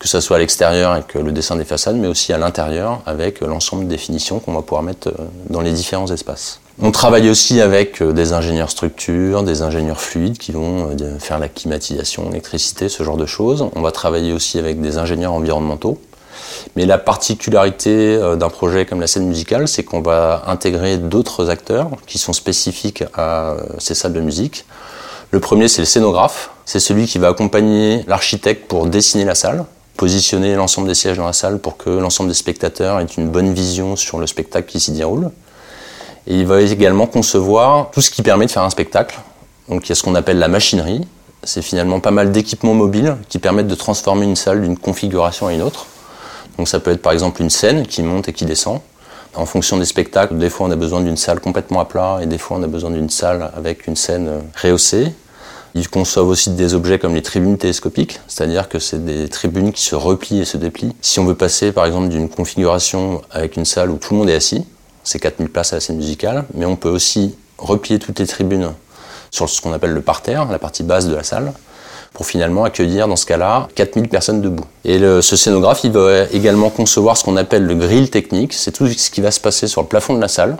que 0.00 0.08
ce 0.08 0.20
soit 0.20 0.38
à 0.38 0.40
l'extérieur 0.40 0.90
avec 0.90 1.14
le 1.14 1.30
dessin 1.30 1.54
des 1.54 1.64
façades, 1.64 1.94
mais 1.94 2.08
aussi 2.08 2.32
à 2.32 2.38
l'intérieur 2.38 3.02
avec 3.06 3.40
l'ensemble 3.40 3.84
des 3.84 3.94
définitions 3.94 4.40
qu'on 4.40 4.52
va 4.54 4.62
pouvoir 4.62 4.82
mettre 4.82 5.12
dans 5.48 5.60
les 5.60 5.70
différents 5.70 6.10
espaces. 6.10 6.58
On 6.82 6.90
travaille 6.90 7.30
aussi 7.30 7.60
avec 7.60 8.02
euh, 8.02 8.12
des 8.12 8.32
ingénieurs 8.32 8.70
structures, 8.70 9.44
des 9.44 9.62
ingénieurs 9.62 10.00
fluides 10.00 10.38
qui 10.38 10.50
vont 10.50 10.90
euh, 11.00 11.18
faire 11.20 11.38
la 11.38 11.48
climatisation, 11.48 12.28
l'électricité, 12.30 12.88
ce 12.88 13.04
genre 13.04 13.16
de 13.16 13.26
choses. 13.26 13.68
On 13.76 13.80
va 13.80 13.92
travailler 13.92 14.32
aussi 14.32 14.58
avec 14.58 14.80
des 14.80 14.98
ingénieurs 14.98 15.32
environnementaux. 15.32 16.00
Mais 16.74 16.84
la 16.84 16.98
particularité 16.98 18.16
euh, 18.16 18.34
d'un 18.34 18.48
projet 18.48 18.86
comme 18.86 19.00
la 19.00 19.06
scène 19.06 19.26
musicale, 19.26 19.68
c'est 19.68 19.84
qu'on 19.84 20.00
va 20.00 20.42
intégrer 20.48 20.98
d'autres 20.98 21.48
acteurs 21.48 21.90
qui 22.08 22.18
sont 22.18 22.32
spécifiques 22.32 23.04
à 23.14 23.56
ces 23.78 23.94
salles 23.94 24.12
de 24.12 24.20
musique. 24.20 24.64
Le 25.30 25.38
premier, 25.38 25.68
c'est 25.68 25.82
le 25.82 25.86
scénographe. 25.86 26.50
C'est 26.64 26.80
celui 26.80 27.06
qui 27.06 27.18
va 27.18 27.28
accompagner 27.28 28.04
l'architecte 28.08 28.66
pour 28.66 28.86
dessiner 28.86 29.24
la 29.24 29.36
salle, 29.36 29.64
positionner 29.96 30.56
l'ensemble 30.56 30.88
des 30.88 30.94
sièges 30.94 31.18
dans 31.18 31.26
la 31.26 31.32
salle 31.32 31.60
pour 31.60 31.76
que 31.76 31.90
l'ensemble 31.90 32.30
des 32.30 32.34
spectateurs 32.34 32.98
aient 32.98 33.04
une 33.16 33.28
bonne 33.28 33.54
vision 33.54 33.94
sur 33.94 34.18
le 34.18 34.26
spectacle 34.26 34.68
qui 34.68 34.80
s'y 34.80 34.90
déroule. 34.90 35.30
Et 36.26 36.40
il 36.40 36.46
va 36.46 36.60
également 36.60 37.06
concevoir 37.06 37.90
tout 37.90 38.00
ce 38.00 38.10
qui 38.10 38.22
permet 38.22 38.46
de 38.46 38.50
faire 38.50 38.62
un 38.62 38.70
spectacle. 38.70 39.18
Donc 39.68 39.86
il 39.86 39.90
y 39.90 39.92
a 39.92 39.94
ce 39.94 40.02
qu'on 40.02 40.14
appelle 40.14 40.38
la 40.38 40.48
machinerie. 40.48 41.06
C'est 41.42 41.62
finalement 41.62 42.00
pas 42.00 42.10
mal 42.10 42.32
d'équipements 42.32 42.74
mobiles 42.74 43.16
qui 43.28 43.38
permettent 43.38 43.66
de 43.66 43.74
transformer 43.74 44.24
une 44.24 44.36
salle 44.36 44.62
d'une 44.62 44.78
configuration 44.78 45.46
à 45.46 45.52
une 45.52 45.62
autre. 45.62 45.86
Donc 46.56 46.68
ça 46.68 46.80
peut 46.80 46.90
être 46.92 47.02
par 47.02 47.12
exemple 47.12 47.42
une 47.42 47.50
scène 47.50 47.86
qui 47.86 48.02
monte 48.02 48.28
et 48.28 48.32
qui 48.32 48.46
descend. 48.46 48.80
En 49.34 49.46
fonction 49.46 49.76
des 49.76 49.84
spectacles, 49.84 50.38
des 50.38 50.48
fois 50.48 50.68
on 50.68 50.70
a 50.70 50.76
besoin 50.76 51.00
d'une 51.00 51.16
salle 51.16 51.40
complètement 51.40 51.80
à 51.80 51.84
plat 51.84 52.20
et 52.22 52.26
des 52.26 52.38
fois 52.38 52.56
on 52.58 52.62
a 52.62 52.68
besoin 52.68 52.90
d'une 52.90 53.10
salle 53.10 53.50
avec 53.56 53.86
une 53.86 53.96
scène 53.96 54.30
rehaussée. 54.62 55.12
Ils 55.74 55.90
conçoivent 55.90 56.28
aussi 56.28 56.50
des 56.50 56.72
objets 56.74 57.00
comme 57.00 57.16
les 57.16 57.22
tribunes 57.22 57.58
télescopiques, 57.58 58.20
c'est-à-dire 58.28 58.68
que 58.68 58.78
c'est 58.78 59.04
des 59.04 59.28
tribunes 59.28 59.72
qui 59.72 59.82
se 59.82 59.96
replient 59.96 60.42
et 60.42 60.44
se 60.44 60.56
déplient. 60.56 60.94
Si 61.00 61.18
on 61.18 61.24
veut 61.24 61.34
passer 61.34 61.72
par 61.72 61.84
exemple 61.84 62.08
d'une 62.08 62.28
configuration 62.28 63.22
avec 63.32 63.56
une 63.56 63.64
salle 63.64 63.90
où 63.90 63.96
tout 63.96 64.14
le 64.14 64.20
monde 64.20 64.30
est 64.30 64.36
assis, 64.36 64.64
c'est 65.04 65.18
4000 65.18 65.48
places 65.48 65.72
à 65.72 65.76
la 65.76 65.80
scène 65.80 65.96
musicale, 65.96 66.44
mais 66.54 66.66
on 66.66 66.76
peut 66.76 66.88
aussi 66.88 67.36
replier 67.58 67.98
toutes 67.98 68.18
les 68.18 68.26
tribunes 68.26 68.72
sur 69.30 69.48
ce 69.48 69.60
qu'on 69.60 69.72
appelle 69.72 69.92
le 69.92 70.00
parterre, 70.00 70.46
la 70.50 70.58
partie 70.58 70.82
basse 70.82 71.06
de 71.06 71.14
la 71.14 71.22
salle, 71.22 71.52
pour 72.12 72.26
finalement 72.26 72.64
accueillir 72.64 73.08
dans 73.08 73.16
ce 73.16 73.26
cas-là 73.26 73.68
4000 73.74 74.08
personnes 74.08 74.40
debout. 74.40 74.64
Et 74.84 74.98
ce 74.98 75.36
scénographe, 75.36 75.82
il 75.84 75.92
va 75.92 76.24
également 76.32 76.70
concevoir 76.70 77.16
ce 77.16 77.24
qu'on 77.24 77.36
appelle 77.36 77.64
le 77.64 77.74
grill 77.74 78.10
technique, 78.10 78.52
c'est 78.52 78.72
tout 78.72 78.86
ce 78.86 79.10
qui 79.10 79.20
va 79.20 79.30
se 79.30 79.40
passer 79.40 79.66
sur 79.66 79.82
le 79.82 79.88
plafond 79.88 80.14
de 80.14 80.20
la 80.20 80.28
salle, 80.28 80.56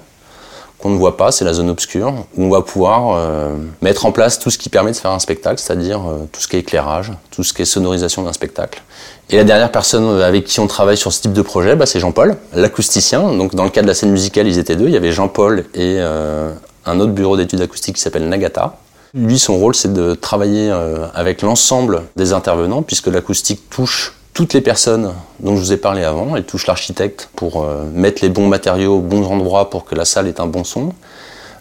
qu'on 0.85 0.91
ne 0.91 0.99
voit 0.99 1.17
pas, 1.17 1.33
c'est 1.33 1.47
la 1.47 1.55
zone 1.55 1.71
obscure, 1.71 2.13
où 2.37 2.45
on 2.45 2.51
va 2.51 2.61
pouvoir 2.61 3.17
euh, 3.17 3.57
mettre 3.81 4.05
en 4.05 4.13
place 4.13 4.39
tout 4.39 4.51
ce 4.51 4.59
qui 4.59 4.69
permet 4.69 4.91
de 4.91 4.97
faire 4.97 5.13
un 5.13 5.19
spectacle, 5.19 5.59
c'est-à-dire 5.59 6.01
euh, 6.07 6.29
tout 6.31 6.43
ce 6.43 6.47
qui 6.47 6.57
est 6.57 6.59
éclairage, 6.59 7.11
tout 7.31 7.43
ce 7.43 7.55
qui 7.55 7.63
est 7.63 7.65
sonorisation 7.65 8.23
d'un 8.23 8.35
spectacle. 8.35 8.83
Et 9.31 9.39
la 9.39 9.45
dernière 9.45 9.73
personne 9.73 10.21
avec 10.21 10.45
qui 10.45 10.61
on 10.61 10.67
travaille 10.67 10.99
sur 10.99 11.11
ce 11.11 11.23
type 11.23 11.33
de 11.33 11.41
projet, 11.41 11.75
bah, 11.75 11.87
c'est 11.87 12.01
Jean-Paul, 12.01 12.37
l'acousticien. 12.53 13.33
Donc 13.33 13.55
dans 13.55 13.65
le 13.65 13.71
cas 13.71 13.81
de 13.81 13.87
la 13.87 13.95
scène 13.95 14.11
musicale, 14.11 14.47
ils 14.47 14.59
étaient 14.59 14.77
deux, 14.77 14.89
il 14.89 14.93
y 14.93 14.97
avait 14.99 15.11
Jean-Paul 15.11 15.61
et 15.73 15.97
euh, 16.01 16.53
un 16.85 17.01
autre 17.01 17.13
bureau 17.13 17.39
d'études 17.39 17.63
acoustiques 17.63 17.95
qui 17.97 18.03
s'appelle 18.03 18.29
Nagata. 18.29 18.77
Lui, 19.15 19.39
son 19.39 19.57
rôle, 19.57 19.75
c'est 19.75 19.95
de 19.95 20.13
travailler 20.13 20.71
avec 21.15 21.41
l'ensemble 21.41 22.03
des 22.17 22.33
intervenants, 22.33 22.83
puisque 22.83 23.07
l'acoustique 23.07 23.71
touche 23.71 24.13
toutes 24.35 24.53
les 24.53 24.61
personnes 24.61 25.15
dont 25.41 25.57
je 25.57 25.61
vous 25.61 25.73
ai 25.73 25.77
parlé 25.77 26.03
avant. 26.03 26.37
Elle 26.37 26.45
touche 26.45 26.67
l'architecte 26.67 27.31
pour 27.37 27.63
euh, 27.63 27.85
mettre 27.95 28.21
les 28.23 28.29
bons 28.29 28.49
matériaux 28.49 28.99
aux 28.99 29.01
bons 29.01 29.27
endroits 29.29 29.71
pour 29.71 29.85
que 29.85 29.95
la 29.95 30.05
salle 30.05 30.27
ait 30.27 30.41
un 30.41 30.47
bon 30.47 30.65
son. 30.65 30.93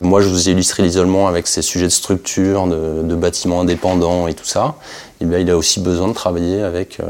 Moi, 0.01 0.21
je 0.21 0.27
vous 0.27 0.49
ai 0.49 0.51
illustré 0.51 0.83
l'isolement 0.83 1.27
avec 1.27 1.47
ses 1.47 1.61
sujets 1.61 1.85
de 1.85 1.91
structure, 1.91 2.67
de, 2.67 3.15
bâtiments 3.15 3.61
indépendants 3.61 4.27
et 4.27 4.33
tout 4.33 4.43
ça. 4.43 4.75
Et 5.21 5.25
bien, 5.25 5.37
il 5.37 5.49
a 5.49 5.55
aussi 5.55 5.79
besoin 5.79 6.09
de 6.09 6.13
travailler 6.13 6.61
avec, 6.61 6.99
euh, 6.99 7.05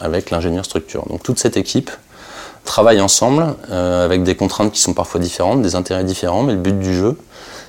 avec 0.00 0.30
l'ingénieur 0.30 0.64
structure. 0.64 1.06
Donc 1.08 1.22
toute 1.22 1.38
cette 1.38 1.56
équipe 1.56 1.90
travaille 2.64 3.00
ensemble 3.00 3.54
euh, 3.70 4.04
avec 4.04 4.24
des 4.24 4.34
contraintes 4.34 4.72
qui 4.72 4.80
sont 4.80 4.94
parfois 4.94 5.20
différentes, 5.20 5.62
des 5.62 5.76
intérêts 5.76 6.04
différents, 6.04 6.42
mais 6.42 6.54
le 6.54 6.58
but 6.58 6.78
du 6.78 6.92
jeu, 6.92 7.16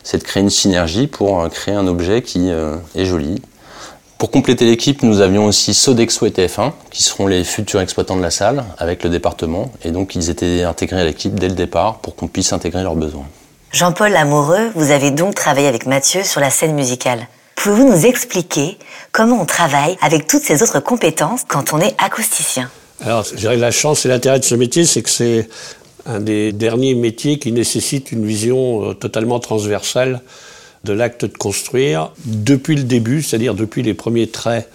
c'est 0.03 0.17
de 0.17 0.23
créer 0.23 0.41
une 0.41 0.49
synergie 0.49 1.07
pour 1.07 1.47
créer 1.49 1.75
un 1.75 1.87
objet 1.87 2.21
qui 2.21 2.49
est 2.49 3.05
joli, 3.05 3.41
pour 4.17 4.31
compléter 4.31 4.65
l'équipe, 4.65 5.03
nous 5.03 5.19
avions 5.19 5.45
aussi 5.45 5.73
Sodexo 5.73 6.25
et 6.25 6.29
TF1, 6.29 6.71
qui 6.89 7.03
seront 7.03 7.27
les 7.27 7.43
futurs 7.43 7.81
exploitants 7.81 8.15
de 8.15 8.21
la 8.21 8.31
salle, 8.31 8.63
avec 8.77 9.03
le 9.03 9.09
département. 9.09 9.71
Et 9.83 9.91
donc, 9.91 10.15
ils 10.15 10.29
étaient 10.29 10.63
intégrés 10.63 11.01
à 11.01 11.03
l'équipe 11.03 11.37
dès 11.37 11.49
le 11.49 11.55
départ 11.55 11.99
pour 11.99 12.15
qu'on 12.15 12.27
puisse 12.27 12.53
intégrer 12.53 12.81
leurs 12.81 12.95
besoins. 12.95 13.25
Jean-Paul 13.73 14.15
Amoureux, 14.15 14.71
vous 14.73 14.91
avez 14.91 15.11
donc 15.11 15.35
travaillé 15.35 15.67
avec 15.67 15.85
Mathieu 15.85 16.23
sur 16.23 16.39
la 16.39 16.49
scène 16.49 16.75
musicale. 16.75 17.27
Pouvez-vous 17.55 17.89
nous 17.89 18.05
expliquer 18.05 18.77
comment 19.11 19.41
on 19.41 19.45
travaille 19.45 19.97
avec 20.01 20.27
toutes 20.27 20.43
ces 20.43 20.63
autres 20.63 20.79
compétences 20.79 21.41
quand 21.45 21.73
on 21.73 21.81
est 21.81 21.93
acousticien? 22.01 22.69
Alors, 23.03 23.25
j'ai 23.35 23.53
la 23.57 23.71
chance 23.71 24.05
et 24.05 24.07
l'intérêt 24.09 24.39
de 24.39 24.45
ce 24.45 24.55
métier, 24.55 24.85
c'est 24.85 25.01
que 25.01 25.09
c'est 25.09 25.49
un 26.05 26.21
des 26.21 26.53
derniers 26.53 26.95
métiers 26.95 27.37
qui 27.37 27.51
nécessite 27.51 28.13
une 28.13 28.25
vision 28.25 28.91
euh, 28.91 28.93
totalement 28.93 29.39
transversale 29.39 30.21
de 30.85 30.93
l'acte 30.93 31.25
de 31.25 31.37
construire 31.37 32.11
depuis 32.25 32.75
le 32.75 32.83
début, 32.83 33.21
c'est-à-dire 33.21 33.55
depuis 33.55 33.83
les 33.83 33.93
premiers 33.93 34.27
traits 34.27 34.69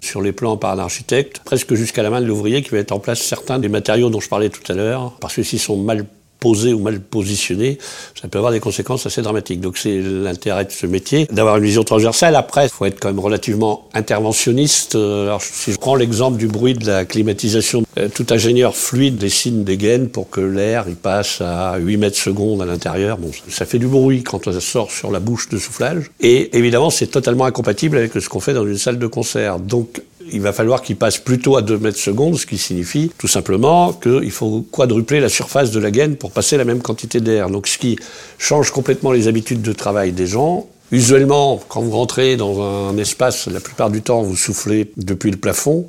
sur 0.00 0.22
les 0.22 0.32
plans 0.32 0.56
par 0.56 0.76
l'architecte, 0.76 1.40
presque 1.44 1.74
jusqu'à 1.74 2.02
la 2.02 2.10
main 2.10 2.20
de 2.20 2.26
l'ouvrier 2.26 2.62
qui 2.62 2.70
va 2.70 2.78
mettre 2.78 2.94
en 2.94 3.00
place 3.00 3.20
certains 3.20 3.58
des 3.58 3.68
matériaux 3.68 4.08
dont 4.08 4.20
je 4.20 4.28
parlais 4.28 4.48
tout 4.48 4.72
à 4.72 4.74
l'heure, 4.74 5.16
parce 5.20 5.34
que 5.34 5.42
s'ils 5.42 5.58
sont 5.58 5.76
mal 5.76 6.06
posé 6.40 6.72
ou 6.72 6.80
mal 6.80 7.00
positionné, 7.00 7.78
ça 8.20 8.28
peut 8.28 8.38
avoir 8.38 8.52
des 8.52 8.60
conséquences 8.60 9.06
assez 9.06 9.22
dramatiques. 9.22 9.60
Donc 9.60 9.78
c'est 9.78 10.00
l'intérêt 10.00 10.64
de 10.64 10.72
ce 10.72 10.86
métier, 10.86 11.26
d'avoir 11.32 11.56
une 11.56 11.64
vision 11.64 11.84
transversale. 11.84 12.36
Après, 12.36 12.66
il 12.66 12.70
faut 12.70 12.84
être 12.84 13.00
quand 13.00 13.08
même 13.08 13.20
relativement 13.20 13.88
interventionniste. 13.94 14.94
Alors 14.94 15.42
si 15.42 15.72
je 15.72 15.78
prends 15.78 15.94
l'exemple 15.94 16.38
du 16.38 16.48
bruit 16.48 16.74
de 16.74 16.86
la 16.86 17.04
climatisation, 17.04 17.84
euh, 17.98 18.08
tout 18.08 18.26
ingénieur 18.30 18.76
fluide 18.76 19.16
dessine 19.16 19.64
des 19.64 19.76
gaines 19.76 20.08
pour 20.08 20.28
que 20.30 20.40
l'air 20.40 20.84
il 20.88 20.96
passe 20.96 21.40
à 21.40 21.76
8 21.78 21.96
mètres 21.96 22.18
secondes 22.18 22.62
à 22.62 22.66
l'intérieur. 22.66 23.18
Bon, 23.18 23.30
ça 23.48 23.66
fait 23.66 23.78
du 23.78 23.86
bruit 23.86 24.22
quand 24.22 24.44
ça 24.52 24.60
sort 24.60 24.90
sur 24.90 25.10
la 25.10 25.20
bouche 25.20 25.48
de 25.48 25.58
soufflage. 25.58 26.10
Et 26.20 26.56
évidemment, 26.56 26.90
c'est 26.90 27.06
totalement 27.06 27.44
incompatible 27.44 27.96
avec 27.96 28.12
ce 28.12 28.28
qu'on 28.28 28.40
fait 28.40 28.54
dans 28.54 28.66
une 28.66 28.78
salle 28.78 28.98
de 28.98 29.06
concert. 29.06 29.58
Donc 29.58 30.02
il 30.32 30.40
va 30.40 30.52
falloir 30.52 30.82
qu'il 30.82 30.96
passe 30.96 31.18
plutôt 31.18 31.56
à 31.56 31.62
2 31.62 31.78
mètres 31.78 31.98
secondes, 31.98 32.36
ce 32.36 32.46
qui 32.46 32.58
signifie 32.58 33.10
tout 33.18 33.28
simplement 33.28 33.92
qu'il 33.92 34.30
faut 34.30 34.64
quadrupler 34.70 35.20
la 35.20 35.28
surface 35.28 35.70
de 35.70 35.80
la 35.80 35.90
gaine 35.90 36.16
pour 36.16 36.30
passer 36.30 36.56
la 36.56 36.64
même 36.64 36.82
quantité 36.82 37.20
d'air. 37.20 37.50
Donc 37.50 37.66
ce 37.66 37.78
qui 37.78 37.98
change 38.38 38.70
complètement 38.70 39.12
les 39.12 39.28
habitudes 39.28 39.62
de 39.62 39.72
travail 39.72 40.12
des 40.12 40.26
gens. 40.26 40.66
Usuellement, 40.92 41.60
quand 41.68 41.80
vous 41.80 41.90
rentrez 41.90 42.36
dans 42.36 42.62
un 42.62 42.96
espace, 42.98 43.48
la 43.48 43.60
plupart 43.60 43.90
du 43.90 44.02
temps, 44.02 44.22
vous 44.22 44.36
soufflez 44.36 44.92
depuis 44.96 45.30
le 45.30 45.36
plafond. 45.36 45.86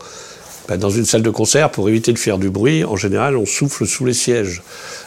Ben, 0.68 0.76
dans 0.76 0.90
une 0.90 1.06
salle 1.06 1.22
de 1.22 1.30
concert, 1.30 1.72
pour 1.72 1.88
éviter 1.88 2.12
de 2.12 2.20
faire 2.20 2.38
du 2.38 2.50
bruit, 2.50 2.84
en 2.84 2.98
général, 2.98 3.38
on 3.38 3.46
souffle 3.46 3.88
sous 3.88 4.04
les 4.04 4.14
sièges. 4.14 4.62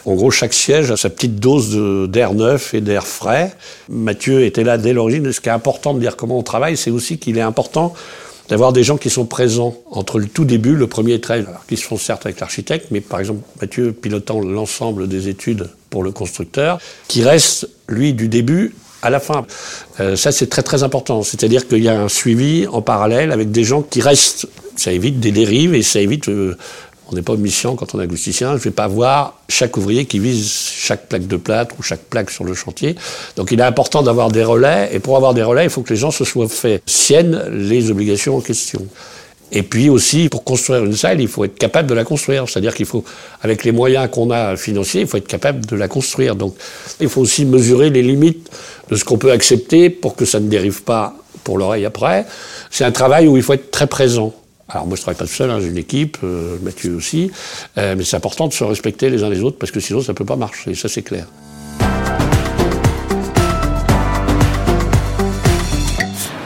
En 0.05 0.15
gros, 0.15 0.31
chaque 0.31 0.53
siège 0.53 0.89
a 0.89 0.97
sa 0.97 1.09
petite 1.09 1.35
dose 1.35 2.09
d'air 2.09 2.33
neuf 2.33 2.73
et 2.73 2.81
d'air 2.81 3.05
frais. 3.05 3.55
Mathieu 3.87 4.43
était 4.43 4.63
là 4.63 4.79
dès 4.79 4.93
l'origine. 4.93 5.31
Ce 5.31 5.39
qui 5.39 5.49
est 5.49 5.51
important 5.51 5.93
de 5.93 5.99
dire 5.99 6.15
comment 6.15 6.39
on 6.39 6.43
travaille, 6.43 6.77
c'est 6.77 6.89
aussi 6.89 7.19
qu'il 7.19 7.37
est 7.37 7.41
important 7.41 7.93
d'avoir 8.51 8.73
des 8.73 8.83
gens 8.83 8.97
qui 8.97 9.09
sont 9.09 9.25
présents 9.25 9.77
entre 9.91 10.19
le 10.19 10.27
tout 10.27 10.43
début, 10.43 10.75
le 10.75 10.85
premier 10.85 11.21
trait, 11.21 11.45
qui 11.69 11.77
se 11.77 11.85
font 11.85 11.95
certes 11.95 12.25
avec 12.25 12.41
l'architecte, 12.41 12.87
mais 12.91 12.99
par 12.99 13.21
exemple 13.21 13.39
Mathieu 13.61 13.93
pilotant 13.93 14.41
l'ensemble 14.41 15.07
des 15.07 15.29
études 15.29 15.69
pour 15.89 16.03
le 16.03 16.11
constructeur, 16.11 16.77
qui 17.07 17.23
reste, 17.23 17.69
lui, 17.87 18.13
du 18.13 18.27
début 18.27 18.75
à 19.03 19.09
la 19.09 19.21
fin. 19.21 19.45
Euh, 20.01 20.17
ça, 20.17 20.33
c'est 20.33 20.47
très 20.47 20.63
très 20.63 20.83
important. 20.83 21.23
C'est-à-dire 21.23 21.65
qu'il 21.65 21.81
y 21.81 21.87
a 21.87 21.97
un 21.97 22.09
suivi 22.09 22.67
en 22.67 22.81
parallèle 22.81 23.31
avec 23.31 23.51
des 23.51 23.63
gens 23.63 23.83
qui 23.83 24.01
restent. 24.01 24.47
Ça 24.75 24.91
évite 24.91 25.21
des 25.21 25.31
dérives 25.31 25.73
et 25.73 25.81
ça 25.81 26.01
évite 26.01 26.27
euh, 26.27 26.57
on 27.11 27.15
n'est 27.15 27.21
pas 27.21 27.33
omniscient 27.33 27.75
quand 27.75 27.93
on 27.93 27.99
est 27.99 28.03
acousticien. 28.03 28.51
Je 28.51 28.55
ne 28.55 28.59
vais 28.59 28.71
pas 28.71 28.87
voir 28.87 29.39
chaque 29.49 29.75
ouvrier 29.77 30.05
qui 30.05 30.19
vise 30.19 30.49
chaque 30.49 31.07
plaque 31.07 31.27
de 31.27 31.37
plâtre 31.37 31.75
ou 31.77 31.83
chaque 31.83 32.01
plaque 32.01 32.31
sur 32.31 32.43
le 32.43 32.53
chantier. 32.53 32.95
Donc 33.35 33.51
il 33.51 33.59
est 33.59 33.63
important 33.63 34.01
d'avoir 34.01 34.31
des 34.31 34.43
relais. 34.43 34.89
Et 34.93 34.99
pour 34.99 35.17
avoir 35.17 35.33
des 35.33 35.43
relais, 35.43 35.65
il 35.65 35.69
faut 35.69 35.81
que 35.81 35.89
les 35.89 35.99
gens 35.99 36.11
se 36.11 36.23
soient 36.23 36.47
fait 36.47 36.81
siennes 36.85 37.43
les 37.51 37.91
obligations 37.91 38.37
en 38.37 38.41
question. 38.41 38.85
Et 39.51 39.63
puis 39.63 39.89
aussi, 39.89 40.29
pour 40.29 40.45
construire 40.45 40.85
une 40.85 40.95
salle, 40.95 41.19
il 41.19 41.27
faut 41.27 41.43
être 41.43 41.57
capable 41.57 41.89
de 41.89 41.93
la 41.93 42.05
construire. 42.05 42.47
C'est-à-dire 42.47 42.73
qu'il 42.73 42.85
faut, 42.85 43.03
avec 43.41 43.65
les 43.65 43.73
moyens 43.73 44.09
qu'on 44.09 44.31
a 44.31 44.55
financiers, 44.55 45.01
il 45.01 45.07
faut 45.07 45.17
être 45.17 45.27
capable 45.27 45.65
de 45.65 45.75
la 45.75 45.89
construire. 45.89 46.35
Donc 46.37 46.55
il 47.01 47.09
faut 47.09 47.21
aussi 47.21 47.43
mesurer 47.43 47.89
les 47.89 48.01
limites 48.01 48.49
de 48.89 48.95
ce 48.95 49.03
qu'on 49.03 49.17
peut 49.17 49.31
accepter 49.31 49.89
pour 49.89 50.15
que 50.15 50.23
ça 50.23 50.39
ne 50.39 50.47
dérive 50.47 50.83
pas 50.83 51.15
pour 51.43 51.57
l'oreille 51.57 51.85
après. 51.85 52.25
C'est 52.69 52.85
un 52.85 52.91
travail 52.91 53.27
où 53.27 53.35
il 53.35 53.43
faut 53.43 53.53
être 53.53 53.71
très 53.71 53.87
présent. 53.87 54.33
Alors 54.73 54.87
moi 54.87 54.95
je 54.95 55.01
travaille 55.01 55.17
pas 55.17 55.25
tout 55.25 55.33
seul, 55.33 55.49
hein, 55.49 55.59
j'ai 55.59 55.67
une 55.67 55.77
équipe, 55.77 56.17
euh, 56.23 56.57
Mathieu 56.61 56.95
aussi, 56.95 57.29
euh, 57.77 57.95
mais 57.97 58.05
c'est 58.05 58.15
important 58.15 58.47
de 58.47 58.53
se 58.53 58.63
respecter 58.63 59.09
les 59.09 59.21
uns 59.23 59.29
les 59.29 59.41
autres 59.41 59.57
parce 59.57 59.71
que 59.71 59.81
sinon 59.81 60.01
ça 60.01 60.13
peut 60.13 60.23
pas 60.23 60.37
marcher, 60.37 60.75
ça 60.75 60.87
c'est 60.87 61.01
clair. 61.01 61.25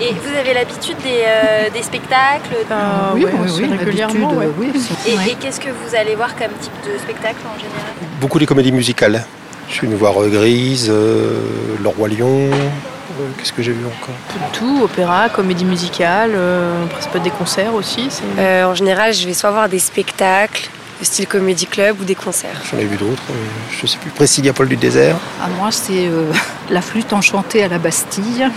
Et 0.02 0.12
vous 0.12 0.36
avez 0.40 0.54
l'habitude 0.54 0.98
des, 1.04 1.24
euh, 1.28 1.82
spectacles? 1.84 2.56
Oui, 3.14 3.26
oui, 3.26 3.78
régulièrement. 3.78 4.34
et, 4.42 5.36
qu'est-ce 5.40 5.60
que 5.60 5.70
vous 5.70 5.96
allez 5.96 6.16
voir 6.16 6.36
comme 6.36 6.52
type 6.62 6.74
de 6.84 6.98
spectacle 6.98 7.38
en 7.46 7.58
général? 7.58 7.92
Beaucoup 8.20 8.40
les 8.40 8.46
comédies 8.48 8.72
musicales. 8.72 9.24
Je 9.68 9.74
suis 9.74 9.88
venu 9.88 9.98
voir 9.98 10.14
Grise, 10.30 10.90
Le 10.90 11.88
Roi 11.88 12.10
Lion, 12.10 12.50
euh, 13.20 13.30
qu'est-ce 13.38 13.54
que 13.54 13.62
j'ai 13.62 13.72
vu 13.72 13.86
encore 13.86 14.16
Tout, 14.54 14.82
opéra, 14.84 15.30
comédie 15.30 15.66
musicale, 15.66 16.32
euh, 16.36 16.86
presque 16.88 17.18
des 17.22 17.30
concerts 17.30 17.74
aussi. 17.74 18.10
Euh, 18.38 18.66
en 18.66 18.76
général, 18.76 19.14
je 19.14 19.26
vais 19.26 19.34
soit 19.34 19.52
voir 19.52 19.70
des 19.70 19.80
spectacles, 19.80 20.70
style 21.02 21.28
comédie 21.28 21.68
club 21.68 22.00
ou 22.02 22.04
des 22.04 22.16
concerts. 22.16 22.62
J'en 22.72 22.78
ai 22.78 22.86
vu 22.86 22.98
d'autres, 22.98 23.24
je 23.72 23.86
sais 23.86 23.98
plus. 23.98 24.10
Précilia 24.12 24.54
Paul 24.54 24.68
du 24.68 24.76
désert. 24.76 25.18
À 25.44 25.48
moi, 25.48 25.72
c'est 25.72 26.10
la 26.70 26.82
flûte 26.82 27.14
enchantée 27.14 27.64
à 27.64 27.68
la 27.68 27.80
Bastille 27.80 28.50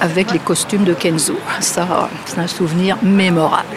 avec 0.00 0.30
les 0.32 0.38
costumes 0.38 0.84
de 0.84 0.94
Kenzo. 0.94 1.38
Ça, 1.60 2.08
c'est 2.26 2.38
un 2.38 2.46
souvenir 2.46 2.96
mémorable. 3.02 3.76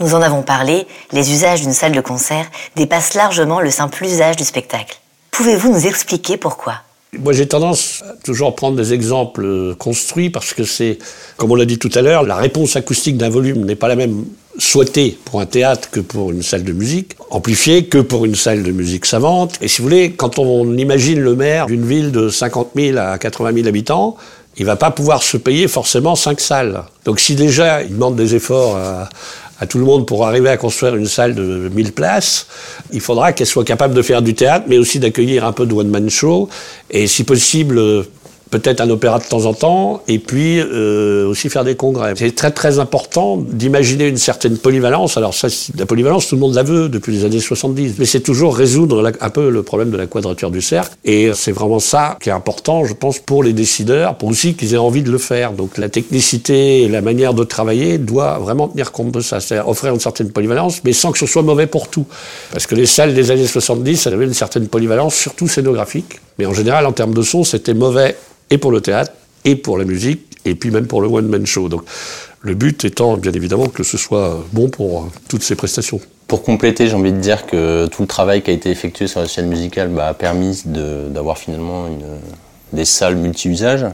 Nous 0.00 0.14
en 0.14 0.22
avons 0.22 0.42
parlé, 0.42 0.86
les 1.10 1.32
usages 1.32 1.62
d'une 1.62 1.72
salle 1.72 1.92
de 1.92 2.00
concert 2.00 2.46
dépassent 2.76 3.14
largement 3.14 3.60
le 3.60 3.70
simple 3.70 4.04
usage 4.04 4.36
du 4.36 4.44
spectacle. 4.44 4.98
Pouvez-vous 5.32 5.72
nous 5.72 5.86
expliquer 5.86 6.36
pourquoi? 6.36 6.74
Moi, 7.18 7.32
j'ai 7.32 7.46
tendance 7.46 8.02
à 8.06 8.14
toujours 8.22 8.54
prendre 8.54 8.76
des 8.76 8.92
exemples 8.92 9.44
euh, 9.44 9.74
construits 9.74 10.28
parce 10.28 10.52
que 10.52 10.64
c'est, 10.64 10.98
comme 11.38 11.50
on 11.50 11.54
l'a 11.54 11.64
dit 11.64 11.78
tout 11.78 11.90
à 11.94 12.02
l'heure, 12.02 12.22
la 12.22 12.36
réponse 12.36 12.76
acoustique 12.76 13.16
d'un 13.16 13.30
volume 13.30 13.64
n'est 13.64 13.76
pas 13.76 13.88
la 13.88 13.96
même 13.96 14.26
souhaitée 14.58 15.16
pour 15.24 15.40
un 15.40 15.46
théâtre 15.46 15.88
que 15.90 16.00
pour 16.00 16.32
une 16.32 16.42
salle 16.42 16.64
de 16.64 16.72
musique, 16.72 17.16
amplifiée 17.30 17.86
que 17.86 17.98
pour 17.98 18.26
une 18.26 18.34
salle 18.34 18.62
de 18.62 18.72
musique 18.72 19.06
savante. 19.06 19.58
Et 19.62 19.68
si 19.68 19.78
vous 19.78 19.88
voulez, 19.88 20.12
quand 20.12 20.38
on 20.38 20.76
imagine 20.76 21.20
le 21.20 21.34
maire 21.34 21.66
d'une 21.66 21.86
ville 21.86 22.12
de 22.12 22.28
50 22.28 22.72
000 22.76 22.98
à 22.98 23.16
80 23.16 23.54
000 23.54 23.68
habitants, 23.68 24.16
il 24.58 24.66
va 24.66 24.76
pas 24.76 24.90
pouvoir 24.90 25.22
se 25.22 25.36
payer 25.36 25.68
forcément 25.68 26.16
cinq 26.16 26.40
salles. 26.40 26.82
Donc 27.04 27.20
si 27.20 27.36
déjà 27.36 27.82
il 27.82 27.94
demande 27.94 28.16
des 28.16 28.34
efforts 28.34 28.76
à, 28.76 29.08
à 29.60 29.66
tout 29.66 29.78
le 29.78 29.84
monde 29.84 30.06
pour 30.06 30.26
arriver 30.26 30.48
à 30.48 30.56
construire 30.56 30.94
une 30.96 31.06
salle 31.06 31.34
de 31.34 31.68
1000 31.74 31.92
places, 31.92 32.46
il 32.92 33.00
faudra 33.00 33.32
qu'elle 33.32 33.46
soit 33.46 33.64
capable 33.64 33.94
de 33.94 34.02
faire 34.02 34.22
du 34.22 34.34
théâtre, 34.34 34.66
mais 34.68 34.78
aussi 34.78 35.00
d'accueillir 35.00 35.44
un 35.44 35.52
peu 35.52 35.66
de 35.66 35.74
one-man 35.74 36.08
show, 36.08 36.48
et 36.90 37.06
si 37.06 37.24
possible 37.24 38.04
peut-être 38.50 38.80
un 38.80 38.90
opéra 38.90 39.18
de 39.18 39.24
temps 39.24 39.46
en 39.46 39.54
temps, 39.54 40.02
et 40.08 40.18
puis 40.18 40.58
euh, 40.58 41.26
aussi 41.26 41.48
faire 41.48 41.64
des 41.64 41.76
congrès. 41.76 42.14
C'est 42.16 42.34
très 42.34 42.50
très 42.50 42.78
important 42.78 43.36
d'imaginer 43.36 44.08
une 44.08 44.16
certaine 44.16 44.56
polyvalence. 44.56 45.16
Alors 45.16 45.34
ça, 45.34 45.48
la 45.76 45.86
polyvalence, 45.86 46.28
tout 46.28 46.34
le 46.34 46.40
monde 46.40 46.54
la 46.54 46.62
veut 46.62 46.88
depuis 46.88 47.12
les 47.12 47.24
années 47.24 47.40
70, 47.40 47.94
mais 47.98 48.04
c'est 48.04 48.20
toujours 48.20 48.56
résoudre 48.56 49.12
un 49.20 49.30
peu 49.30 49.50
le 49.50 49.62
problème 49.62 49.90
de 49.90 49.96
la 49.96 50.06
quadrature 50.06 50.50
du 50.50 50.62
cercle, 50.62 50.96
et 51.04 51.30
c'est 51.34 51.52
vraiment 51.52 51.80
ça 51.80 52.16
qui 52.20 52.28
est 52.28 52.32
important, 52.32 52.84
je 52.84 52.94
pense, 52.94 53.18
pour 53.18 53.42
les 53.42 53.52
décideurs, 53.52 54.16
pour 54.16 54.28
aussi 54.28 54.54
qu'ils 54.54 54.74
aient 54.74 54.78
envie 54.78 55.02
de 55.02 55.10
le 55.10 55.18
faire. 55.18 55.52
Donc 55.52 55.78
la 55.78 55.88
technicité 55.88 56.82
et 56.82 56.88
la 56.88 57.02
manière 57.02 57.34
de 57.34 57.44
travailler 57.44 57.98
doit 57.98 58.38
vraiment 58.38 58.68
tenir 58.68 58.92
compte 58.92 59.12
de 59.12 59.20
ça, 59.20 59.40
c'est-à-dire 59.40 59.68
offrir 59.68 59.92
une 59.92 60.00
certaine 60.00 60.30
polyvalence, 60.30 60.82
mais 60.84 60.92
sans 60.92 61.12
que 61.12 61.18
ce 61.18 61.26
soit 61.26 61.42
mauvais 61.42 61.66
pour 61.66 61.88
tout. 61.88 62.06
Parce 62.52 62.66
que 62.66 62.74
les 62.74 62.86
salles 62.86 63.14
des 63.14 63.30
années 63.30 63.46
70, 63.46 64.06
elles 64.06 64.14
avaient 64.14 64.24
une 64.24 64.34
certaine 64.34 64.68
polyvalence, 64.68 65.14
surtout 65.14 65.48
scénographique, 65.48 66.20
mais 66.38 66.46
en 66.46 66.54
général, 66.54 66.86
en 66.86 66.92
termes 66.92 67.14
de 67.14 67.22
son, 67.22 67.44
c'était 67.44 67.74
mauvais 67.74 68.16
et 68.50 68.58
pour 68.58 68.70
le 68.70 68.80
théâtre, 68.80 69.12
et 69.44 69.56
pour 69.56 69.78
la 69.78 69.84
musique, 69.84 70.20
et 70.44 70.54
puis 70.54 70.70
même 70.70 70.86
pour 70.86 71.00
le 71.00 71.08
one-man 71.08 71.46
show. 71.46 71.68
Donc 71.68 71.82
le 72.40 72.54
but 72.54 72.84
étant 72.84 73.16
bien 73.16 73.32
évidemment 73.32 73.68
que 73.68 73.82
ce 73.82 73.96
soit 73.96 74.44
bon 74.52 74.68
pour 74.68 75.02
euh, 75.02 75.06
toutes 75.28 75.42
ces 75.42 75.56
prestations. 75.56 76.00
Pour 76.26 76.42
compléter, 76.42 76.88
j'ai 76.88 76.94
envie 76.94 77.12
de 77.12 77.18
dire 77.18 77.46
que 77.46 77.86
tout 77.86 78.02
le 78.02 78.08
travail 78.08 78.42
qui 78.42 78.50
a 78.50 78.54
été 78.54 78.70
effectué 78.70 79.06
sur 79.06 79.20
la 79.20 79.28
scène 79.28 79.48
musicale 79.48 79.98
a 79.98 80.12
permis 80.12 80.62
d'avoir 80.66 81.38
finalement 81.38 81.86
des 82.74 82.84
salles 82.84 83.16
multi-usages. 83.16 83.86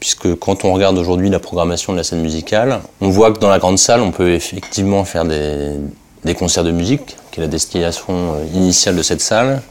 Puisque 0.00 0.34
quand 0.34 0.64
on 0.64 0.72
regarde 0.72 0.98
aujourd'hui 0.98 1.30
la 1.30 1.38
programmation 1.38 1.92
de 1.92 1.98
la 1.98 2.04
scène 2.04 2.20
musicale, 2.20 2.80
on 3.00 3.10
voit 3.10 3.32
que 3.32 3.38
dans 3.38 3.48
la 3.48 3.60
grande 3.60 3.78
salle, 3.78 4.00
on 4.00 4.10
peut 4.10 4.32
effectivement 4.32 5.04
faire 5.04 5.24
des, 5.24 5.70
des 6.24 6.34
concerts 6.34 6.64
de 6.64 6.72
musique, 6.72 7.16
qui 7.30 7.40
est 7.40 7.44
la 7.44 7.48
destination 7.48 8.34
euh, 8.34 8.44
initiale 8.52 8.96
de 8.96 9.02
cette 9.02 9.20
salle. 9.20 9.62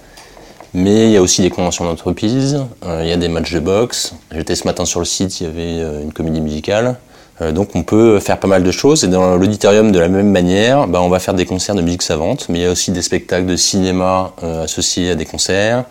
Mais 0.77 1.05
il 1.05 1.11
y 1.11 1.17
a 1.17 1.21
aussi 1.21 1.41
des 1.41 1.49
conventions 1.49 1.85
d'entreprise, 1.85 2.61
euh, 2.85 2.99
il 3.01 3.07
y 3.07 3.13
a 3.13 3.15
des 3.15 3.29
matchs 3.29 3.53
de 3.53 3.61
boxe. 3.61 4.13
J'étais 4.29 4.55
ce 4.55 4.67
matin 4.67 4.83
sur 4.83 4.99
le 4.99 5.05
site, 5.05 5.39
il 5.39 5.45
y 5.45 5.49
avait 5.49 5.81
euh, 5.81 6.03
une 6.03 6.11
comédie 6.11 6.41
musicale. 6.41 6.97
Euh, 7.39 7.53
donc 7.53 7.77
on 7.77 7.83
peut 7.83 8.19
faire 8.19 8.41
pas 8.41 8.49
mal 8.49 8.61
de 8.61 8.71
choses. 8.71 9.05
Et 9.05 9.07
dans 9.07 9.37
l'auditorium, 9.37 9.93
de 9.93 9.99
la 9.99 10.09
même 10.09 10.29
manière, 10.29 10.85
bah, 10.87 11.01
on 11.01 11.07
va 11.07 11.19
faire 11.19 11.33
des 11.33 11.45
concerts 11.45 11.75
de 11.75 11.81
musique 11.81 12.01
savante, 12.01 12.47
mais 12.49 12.59
il 12.59 12.61
y 12.63 12.65
a 12.65 12.71
aussi 12.73 12.91
des 12.91 13.01
spectacles 13.01 13.45
de 13.45 13.55
cinéma 13.55 14.33
associés 14.41 15.11
à 15.11 15.15
des 15.15 15.23
concerts. 15.23 15.85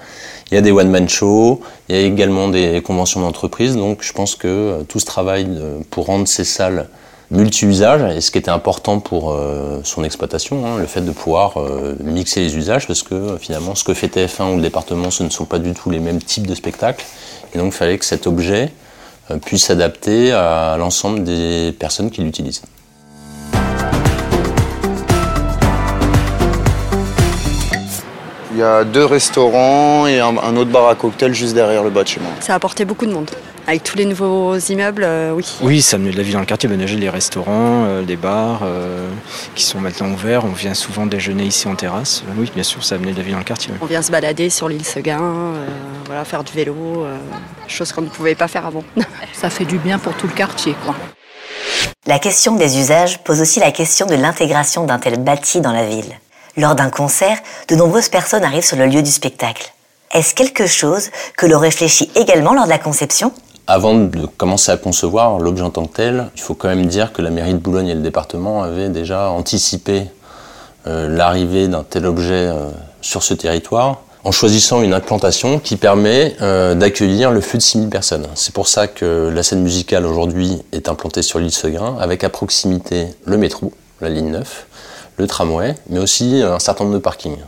Il 0.50 0.54
y 0.54 0.58
a 0.58 0.60
des 0.60 0.70
one-man 0.70 1.08
shows, 1.08 1.62
il 1.88 1.96
y 1.96 1.98
a 1.98 2.02
également 2.02 2.48
des 2.48 2.82
conventions 2.82 3.22
d'entreprise. 3.22 3.76
Donc 3.76 4.02
je 4.02 4.12
pense 4.12 4.34
que 4.36 4.82
tout 4.86 5.00
ce 5.00 5.06
travail 5.06 5.48
pour 5.88 6.04
rendre 6.04 6.28
ces 6.28 6.44
salles 6.44 6.90
multi-usage, 7.30 8.16
et 8.16 8.20
ce 8.20 8.30
qui 8.30 8.38
était 8.38 8.50
important 8.50 9.00
pour 9.00 9.32
euh, 9.32 9.80
son 9.82 10.04
exploitation, 10.04 10.66
hein, 10.66 10.78
le 10.78 10.86
fait 10.86 11.00
de 11.00 11.10
pouvoir 11.10 11.58
euh, 11.58 11.96
mixer 12.00 12.40
les 12.40 12.56
usages, 12.56 12.86
parce 12.86 13.02
que 13.02 13.38
finalement, 13.40 13.74
ce 13.74 13.84
que 13.84 13.94
fait 13.94 14.08
TF1 14.08 14.52
ou 14.52 14.56
le 14.56 14.62
département, 14.62 15.10
ce 15.10 15.22
ne 15.22 15.30
sont 15.30 15.44
pas 15.44 15.58
du 15.58 15.72
tout 15.72 15.90
les 15.90 16.00
mêmes 16.00 16.22
types 16.22 16.46
de 16.46 16.54
spectacles, 16.54 17.04
et 17.54 17.58
donc 17.58 17.68
il 17.68 17.76
fallait 17.76 17.98
que 17.98 18.04
cet 18.04 18.26
objet 18.26 18.72
euh, 19.30 19.38
puisse 19.38 19.64
s'adapter 19.64 20.32
à 20.32 20.76
l'ensemble 20.78 21.24
des 21.24 21.74
personnes 21.78 22.10
qui 22.10 22.22
l'utilisent. 22.22 22.62
Il 28.54 28.60
y 28.60 28.62
a 28.62 28.84
deux 28.84 29.04
restaurants 29.04 30.06
et 30.06 30.20
un, 30.20 30.38
un 30.38 30.56
autre 30.56 30.70
bar 30.70 30.88
à 30.88 30.94
cocktail 30.94 31.34
juste 31.34 31.54
derrière 31.54 31.82
le 31.82 31.90
bâtiment. 31.90 32.30
Ça 32.38 32.52
a 32.52 32.56
apporté 32.56 32.84
beaucoup 32.84 33.04
de 33.04 33.10
monde. 33.12 33.28
Avec 33.66 33.82
tous 33.82 33.96
les 33.96 34.04
nouveaux 34.04 34.56
immeubles, 34.56 35.02
euh, 35.02 35.32
oui. 35.32 35.44
Oui, 35.60 35.82
ça 35.82 35.96
amenait 35.96 36.12
de 36.12 36.16
la 36.16 36.22
vie 36.22 36.34
dans 36.34 36.38
le 36.38 36.46
quartier. 36.46 36.68
Ben, 36.68 36.78
les 36.78 37.10
restaurants, 37.10 37.84
euh, 37.86 38.02
les 38.02 38.14
bars 38.14 38.60
euh, 38.62 39.08
qui 39.56 39.64
sont 39.64 39.80
maintenant 39.80 40.08
ouverts. 40.10 40.44
On 40.44 40.52
vient 40.52 40.74
souvent 40.74 41.04
déjeuner 41.04 41.42
ici 41.42 41.66
en 41.66 41.74
terrasse. 41.74 42.22
oui, 42.36 42.48
bien 42.54 42.62
sûr, 42.62 42.84
ça 42.84 42.94
amenait 42.94 43.10
de 43.10 43.16
la 43.16 43.22
vie 43.24 43.32
dans 43.32 43.38
le 43.38 43.44
quartier. 43.44 43.72
On 43.80 43.86
vient 43.86 44.02
se 44.02 44.12
balader 44.12 44.50
sur 44.50 44.68
l'île 44.68 44.84
Seguin, 44.84 45.54
voilà, 46.06 46.24
faire 46.24 46.44
du 46.44 46.52
vélo, 46.52 47.06
chose 47.66 47.90
qu'on 47.90 48.02
ne 48.02 48.08
pouvait 48.08 48.36
pas 48.36 48.46
faire 48.46 48.66
avant. 48.66 48.84
ça 49.32 49.50
fait 49.50 49.64
du 49.64 49.78
bien 49.78 49.98
pour 49.98 50.14
tout 50.14 50.28
le 50.28 50.32
quartier, 50.34 50.76
quoi. 50.84 50.94
La 52.06 52.20
question 52.20 52.54
des 52.54 52.78
usages 52.78 53.24
pose 53.24 53.40
aussi 53.40 53.58
la 53.58 53.72
question 53.72 54.06
de 54.06 54.14
l'intégration 54.14 54.84
d'un 54.84 54.98
tel 54.98 55.18
bâti 55.18 55.60
dans 55.60 55.72
la 55.72 55.86
ville. 55.86 56.18
Lors 56.56 56.76
d'un 56.76 56.88
concert, 56.88 57.38
de 57.68 57.74
nombreuses 57.74 58.08
personnes 58.08 58.44
arrivent 58.44 58.64
sur 58.64 58.76
le 58.76 58.86
lieu 58.86 59.02
du 59.02 59.10
spectacle. 59.10 59.72
Est-ce 60.12 60.34
quelque 60.36 60.66
chose 60.66 61.10
que 61.36 61.46
l'on 61.46 61.58
réfléchit 61.58 62.08
également 62.14 62.54
lors 62.54 62.64
de 62.64 62.70
la 62.70 62.78
conception? 62.78 63.32
Avant 63.66 63.94
de 63.94 64.26
commencer 64.26 64.70
à 64.70 64.76
concevoir 64.76 65.38
l'objet 65.38 65.64
en 65.64 65.70
tant 65.70 65.86
que 65.86 65.96
tel, 65.96 66.30
il 66.36 66.40
faut 66.40 66.54
quand 66.54 66.68
même 66.68 66.86
dire 66.86 67.12
que 67.12 67.22
la 67.22 67.30
mairie 67.30 67.54
de 67.54 67.58
Boulogne 67.58 67.88
et 67.88 67.94
le 67.94 68.02
département 68.02 68.62
avaient 68.62 68.88
déjà 68.88 69.30
anticipé 69.30 70.04
euh, 70.86 71.08
l'arrivée 71.08 71.66
d'un 71.66 71.82
tel 71.82 72.06
objet 72.06 72.46
euh, 72.46 72.70
sur 73.00 73.24
ce 73.24 73.34
territoire 73.34 74.02
en 74.22 74.30
choisissant 74.30 74.82
une 74.82 74.94
implantation 74.94 75.58
qui 75.58 75.76
permet 75.76 76.36
euh, 76.40 76.74
d'accueillir 76.74 77.32
le 77.32 77.40
flux 77.40 77.58
de 77.58 77.62
6000 77.62 77.88
personnes. 77.88 78.28
C'est 78.36 78.54
pour 78.54 78.68
ça 78.68 78.86
que 78.86 79.28
la 79.34 79.42
scène 79.42 79.62
musicale 79.62 80.06
aujourd'hui 80.06 80.62
est 80.72 80.88
implantée 80.88 81.22
sur 81.22 81.40
l'île 81.40 81.50
Seguin 81.50 81.96
avec 81.98 82.22
à 82.22 82.30
proximité 82.30 83.08
le 83.24 83.38
métro, 83.38 83.72
la 84.00 84.08
ligne 84.08 84.30
9, 84.30 84.66
le 85.16 85.26
tramway, 85.26 85.74
mais 85.88 85.98
aussi 85.98 86.42
un 86.42 86.58
certain 86.58 86.84
nombre 86.84 86.96
de 86.96 87.02
parkings. 87.02 87.38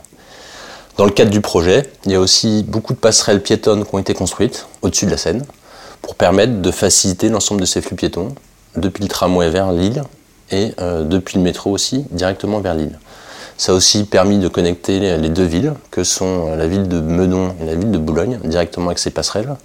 Dans 0.97 1.05
le 1.05 1.11
cadre 1.11 1.29
du 1.29 1.41
projet, 1.41 1.83
il 2.05 2.11
y 2.11 2.15
a 2.15 2.19
aussi 2.19 2.63
beaucoup 2.67 2.93
de 2.93 2.97
passerelles 2.97 3.43
piétonnes 3.43 3.85
qui 3.85 3.93
ont 3.93 3.99
été 3.99 4.13
construites 4.13 4.65
au-dessus 4.81 5.05
de 5.05 5.11
la 5.11 5.17
Seine 5.17 5.45
pour 6.01 6.15
permettre 6.15 6.61
de 6.61 6.71
faciliter 6.71 7.29
l'ensemble 7.29 7.61
de 7.61 7.65
ces 7.65 7.81
flux 7.81 7.95
piétons 7.95 8.33
depuis 8.75 9.03
le 9.03 9.09
tramway 9.09 9.49
vers 9.49 9.71
Lille 9.71 10.01
et 10.49 10.73
euh, 10.79 11.03
depuis 11.03 11.37
le 11.37 11.43
métro 11.43 11.71
aussi 11.71 12.05
directement 12.11 12.61
vers 12.61 12.73
Lille. 12.73 12.97
Ça 13.57 13.71
a 13.71 13.75
aussi 13.75 14.05
permis 14.05 14.37
de 14.37 14.47
connecter 14.47 15.17
les 15.17 15.29
deux 15.29 15.43
villes, 15.43 15.73
que 15.89 16.03
sont 16.03 16.55
la 16.55 16.67
ville 16.67 16.87
de 16.87 16.99
Meudon 16.99 17.55
et 17.61 17.65
la 17.65 17.75
ville 17.75 17.89
de 17.89 17.97
Boulogne, 17.97 18.39
directement 18.43 18.87
avec 18.87 18.99
ces 18.99 19.09
passerelles, 19.09 19.55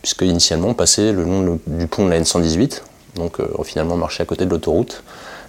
puisque 0.00 0.22
initialement 0.22 0.68
on 0.68 0.74
passait 0.74 1.12
le 1.12 1.24
long 1.24 1.58
du 1.66 1.86
pont 1.86 2.06
de 2.06 2.10
la 2.10 2.20
N118, 2.20 2.80
donc 3.16 3.40
euh, 3.40 3.46
finalement 3.62 3.96
marché 3.96 4.22
à 4.22 4.26
côté 4.26 4.46
de 4.46 4.50
l'autoroute. 4.50 5.02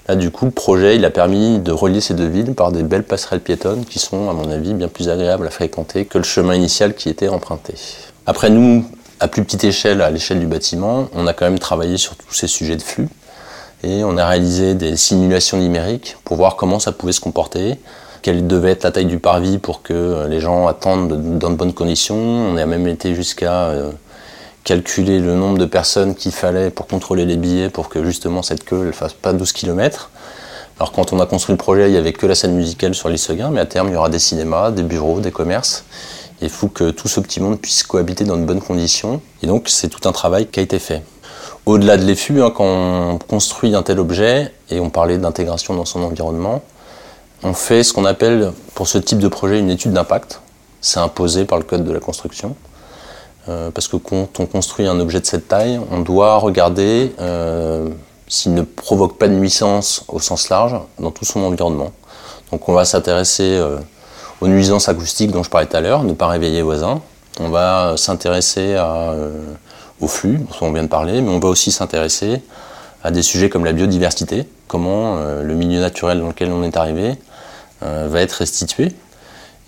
Là, 0.07 0.15
du 0.15 0.31
coup, 0.31 0.45
le 0.45 0.51
projet 0.51 0.97
il 0.97 1.05
a 1.05 1.09
permis 1.09 1.59
de 1.59 1.71
relier 1.71 2.01
ces 2.01 2.13
deux 2.13 2.27
villes 2.27 2.53
par 2.53 2.71
des 2.71 2.83
belles 2.83 3.03
passerelles 3.03 3.39
piétonnes 3.39 3.85
qui 3.85 3.99
sont, 3.99 4.29
à 4.29 4.33
mon 4.33 4.49
avis, 4.51 4.73
bien 4.73 4.89
plus 4.89 5.09
agréables 5.09 5.47
à 5.47 5.49
fréquenter 5.49 6.05
que 6.05 6.17
le 6.17 6.23
chemin 6.23 6.55
initial 6.55 6.93
qui 6.93 7.09
était 7.09 7.29
emprunté. 7.29 7.73
Après, 8.25 8.49
nous, 8.49 8.85
à 9.19 9.27
plus 9.29 9.43
petite 9.43 9.63
échelle, 9.63 10.01
à 10.01 10.11
l'échelle 10.11 10.39
du 10.39 10.47
bâtiment, 10.47 11.07
on 11.13 11.25
a 11.27 11.33
quand 11.33 11.45
même 11.45 11.59
travaillé 11.59 11.97
sur 11.97 12.15
tous 12.15 12.33
ces 12.33 12.47
sujets 12.47 12.75
de 12.75 12.81
flux 12.81 13.07
et 13.83 14.03
on 14.03 14.17
a 14.17 14.27
réalisé 14.27 14.75
des 14.75 14.97
simulations 14.97 15.57
numériques 15.57 16.17
pour 16.23 16.37
voir 16.37 16.55
comment 16.55 16.79
ça 16.79 16.91
pouvait 16.91 17.13
se 17.13 17.21
comporter, 17.21 17.77
quelle 18.21 18.47
devait 18.47 18.71
être 18.71 18.83
la 18.83 18.91
taille 18.91 19.05
du 19.05 19.19
parvis 19.19 19.57
pour 19.57 19.81
que 19.81 20.27
les 20.29 20.39
gens 20.39 20.67
attendent 20.67 21.37
dans 21.37 21.49
de 21.49 21.55
bonnes 21.55 21.73
conditions. 21.73 22.15
On 22.15 22.57
a 22.57 22.65
même 22.65 22.87
été 22.87 23.15
jusqu'à 23.15 23.65
euh, 23.65 23.91
calculer 24.63 25.19
le 25.19 25.36
nombre 25.36 25.58
de 25.58 25.65
personnes 25.65 26.15
qu'il 26.15 26.32
fallait 26.32 26.69
pour 26.69 26.88
contrôler 26.88 27.26
les 27.26 27.38
billets 27.38 27.69
pour 27.69 27.89
que 27.89 28.04
justement 28.04 28.41
cette 28.43 28.63
queue 28.63 28.86
ne 28.86 28.91
fasse 28.91 29.13
pas 29.13 29.34
12 29.34 29.52
km. 29.52 30.10
Alors 30.80 30.91
quand 30.91 31.13
on 31.13 31.19
a 31.19 31.26
construit 31.26 31.54
le 31.54 31.58
projet, 31.58 31.88
il 31.89 31.91
n'y 31.91 31.97
avait 31.97 32.13
que 32.13 32.26
la 32.26 32.36
scène 32.36 32.56
musicale 32.56 32.95
sur 32.95 33.10
l'île 33.10 33.19
mais 33.52 33.60
à 33.60 33.65
terme 33.65 33.89
il 33.89 33.93
y 33.93 33.95
aura 33.95 34.10
des 34.10 34.19
cinémas, 34.19 34.71
des 34.71 34.84
bureaux, 34.84 35.19
des 35.19 35.32
commerces. 35.32 35.84
Il 36.41 36.49
faut 36.49 36.67
que 36.67 36.89
tout 36.91 37.08
ce 37.08 37.19
petit 37.19 37.39
monde 37.39 37.60
puisse 37.60 37.84
cohabiter 37.84 38.26
dans 38.26 38.38
de 38.38 38.43
bonnes 38.43 38.62
conditions. 38.62 39.21
Et 39.41 39.47
donc, 39.47 39.69
c'est 39.69 39.88
tout 39.88 40.10
un 40.10 40.12
travail 40.12 40.47
qui 40.47 40.60
a 40.60 40.63
été 40.63 40.78
fait. 40.78 41.02
Au-delà 41.65 41.95
de 41.95 42.04
l'EFU, 42.04 42.41
hein, 42.41 42.52
quand 42.54 42.65
on 42.65 43.17
construit 43.17 43.73
un 43.76 43.84
tel 43.84 43.97
objet, 43.99 44.54
et 44.69 44.82
on 44.82 44.89
parlait 44.89 45.17
d'intégration 45.17 45.73
dans 45.73 45.86
son 45.86 46.04
environnement, 46.04 46.62
on 47.43 47.54
fait 47.54 47.84
ce 47.84 47.93
qu'on 47.93 48.04
appelle 48.04 48.52
pour 48.76 48.89
ce 48.89 48.97
type 48.97 49.19
de 49.19 49.30
projet 49.30 49.60
une 49.60 49.69
étude 49.69 49.93
d'impact. 49.93 50.41
C'est 50.82 50.99
imposé 50.99 51.45
par 51.45 51.60
le 51.60 51.63
code 51.63 51.86
de 51.86 51.93
la 51.93 52.02
construction. 52.02 52.56
Euh, 53.49 53.71
parce 53.71 53.88
que 53.88 53.97
quand 53.97 54.39
on 54.39 54.45
construit 54.45 54.88
un 54.88 54.99
objet 54.99 55.19
de 55.19 55.25
cette 55.25 55.47
taille, 55.47 55.79
on 55.91 55.99
doit 55.99 56.38
regarder 56.38 57.13
euh, 57.19 57.89
s'il 58.27 58.53
ne 58.53 58.62
provoque 58.62 59.17
pas 59.17 59.27
de 59.27 59.34
nuisance 59.34 60.06
au 60.08 60.19
sens 60.19 60.49
large 60.49 60.75
dans 60.99 61.12
tout 61.12 61.25
son 61.25 61.41
environnement. 61.41 61.91
Donc 62.51 62.69
on 62.69 62.73
va 62.73 62.86
s'intéresser 62.86 63.62
aux 64.39 64.47
nuisances 64.47 64.88
acoustiques 64.88 65.32
dont 65.32 65.43
je 65.43 65.49
parlais 65.49 65.67
tout 65.67 65.75
à 65.75 65.82
l'heure, 65.82 66.03
ne 66.03 66.13
pas 66.13 66.27
réveiller 66.27 66.58
les 66.58 66.62
voisins. 66.62 67.01
On 67.39 67.49
va 67.49 67.95
s'intéresser 67.97 68.77
au 69.99 70.08
flux 70.08 70.38
dont 70.38 70.67
on 70.67 70.71
vient 70.71 70.84
de 70.84 70.88
parler, 70.88 71.21
mais 71.21 71.32
on 71.32 71.39
va 71.39 71.49
aussi 71.49 71.71
s'intéresser 71.71 72.43
à 73.03 73.10
des 73.10 73.23
sujets 73.23 73.49
comme 73.49 73.65
la 73.65 73.73
biodiversité, 73.73 74.47
comment 74.67 75.17
le 75.17 75.53
milieu 75.56 75.79
naturel 75.79 76.19
dans 76.19 76.27
lequel 76.27 76.51
on 76.51 76.63
est 76.63 76.77
arrivé 76.77 77.15
va 77.82 78.21
être 78.21 78.34
restitué 78.34 78.93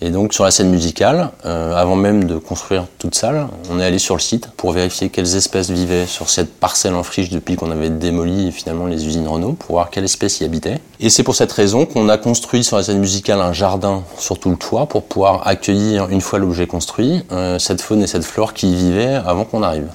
et 0.00 0.10
donc 0.10 0.34
sur 0.34 0.44
la 0.44 0.50
scène 0.50 0.70
musicale, 0.70 1.30
euh, 1.46 1.74
avant 1.74 1.96
même 1.96 2.24
de 2.24 2.36
construire 2.36 2.84
toute 2.98 3.14
salle, 3.14 3.48
on 3.70 3.80
est 3.80 3.84
allé 3.84 3.98
sur 3.98 4.14
le 4.14 4.20
site 4.20 4.48
pour 4.56 4.72
vérifier 4.72 5.08
quelles 5.08 5.36
espèces 5.36 5.70
vivaient 5.70 6.06
sur 6.06 6.28
cette 6.28 6.52
parcelle 6.54 6.94
en 6.94 7.02
friche 7.02 7.30
depuis 7.30 7.56
qu'on 7.56 7.70
avait 7.70 7.88
démoli 7.88 8.52
finalement 8.52 8.86
les 8.86 9.06
usines 9.06 9.26
Renault, 9.26 9.52
pour 9.52 9.76
voir 9.76 9.90
quelles 9.90 10.04
espèces 10.04 10.40
y 10.40 10.44
habitaient. 10.44 10.80
Et 11.00 11.08
c'est 11.08 11.22
pour 11.22 11.34
cette 11.34 11.52
raison 11.52 11.86
qu'on 11.86 12.08
a 12.08 12.18
construit 12.18 12.62
sur 12.62 12.76
la 12.76 12.82
scène 12.82 12.98
musicale 12.98 13.40
un 13.40 13.52
jardin 13.52 14.02
sur 14.18 14.38
tout 14.38 14.50
le 14.50 14.56
toit 14.56 14.86
pour 14.86 15.04
pouvoir 15.04 15.46
accueillir, 15.48 16.08
une 16.10 16.20
fois 16.20 16.38
l'objet 16.38 16.66
construit, 16.66 17.22
euh, 17.32 17.58
cette 17.58 17.80
faune 17.80 18.02
et 18.02 18.06
cette 18.06 18.24
flore 18.24 18.52
qui 18.52 18.70
y 18.70 18.74
vivaient 18.74 19.14
avant 19.14 19.44
qu'on 19.44 19.62
arrive. 19.62 19.88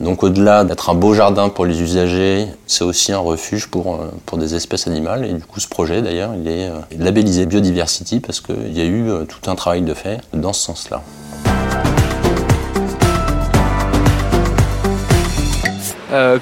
Donc 0.00 0.22
au-delà 0.22 0.64
d'être 0.64 0.88
un 0.88 0.94
beau 0.94 1.12
jardin 1.12 1.50
pour 1.50 1.66
les 1.66 1.82
usagers, 1.82 2.46
c'est 2.66 2.84
aussi 2.84 3.12
un 3.12 3.18
refuge 3.18 3.66
pour, 3.66 3.94
euh, 3.94 4.10
pour 4.24 4.38
des 4.38 4.54
espèces 4.54 4.86
animales. 4.86 5.26
Et 5.26 5.32
du 5.34 5.42
coup 5.42 5.60
ce 5.60 5.68
projet 5.68 6.00
d'ailleurs, 6.00 6.30
il 6.34 6.48
est 6.48 6.68
euh, 6.68 6.78
labellisé 6.98 7.44
Biodiversity 7.44 8.20
parce 8.20 8.40
qu'il 8.40 8.72
y 8.72 8.80
a 8.80 8.84
eu 8.84 9.10
euh, 9.10 9.24
tout 9.24 9.50
un 9.50 9.54
travail 9.54 9.82
de 9.82 9.92
fait 9.92 10.22
dans 10.32 10.54
ce 10.54 10.62
sens-là. 10.62 11.02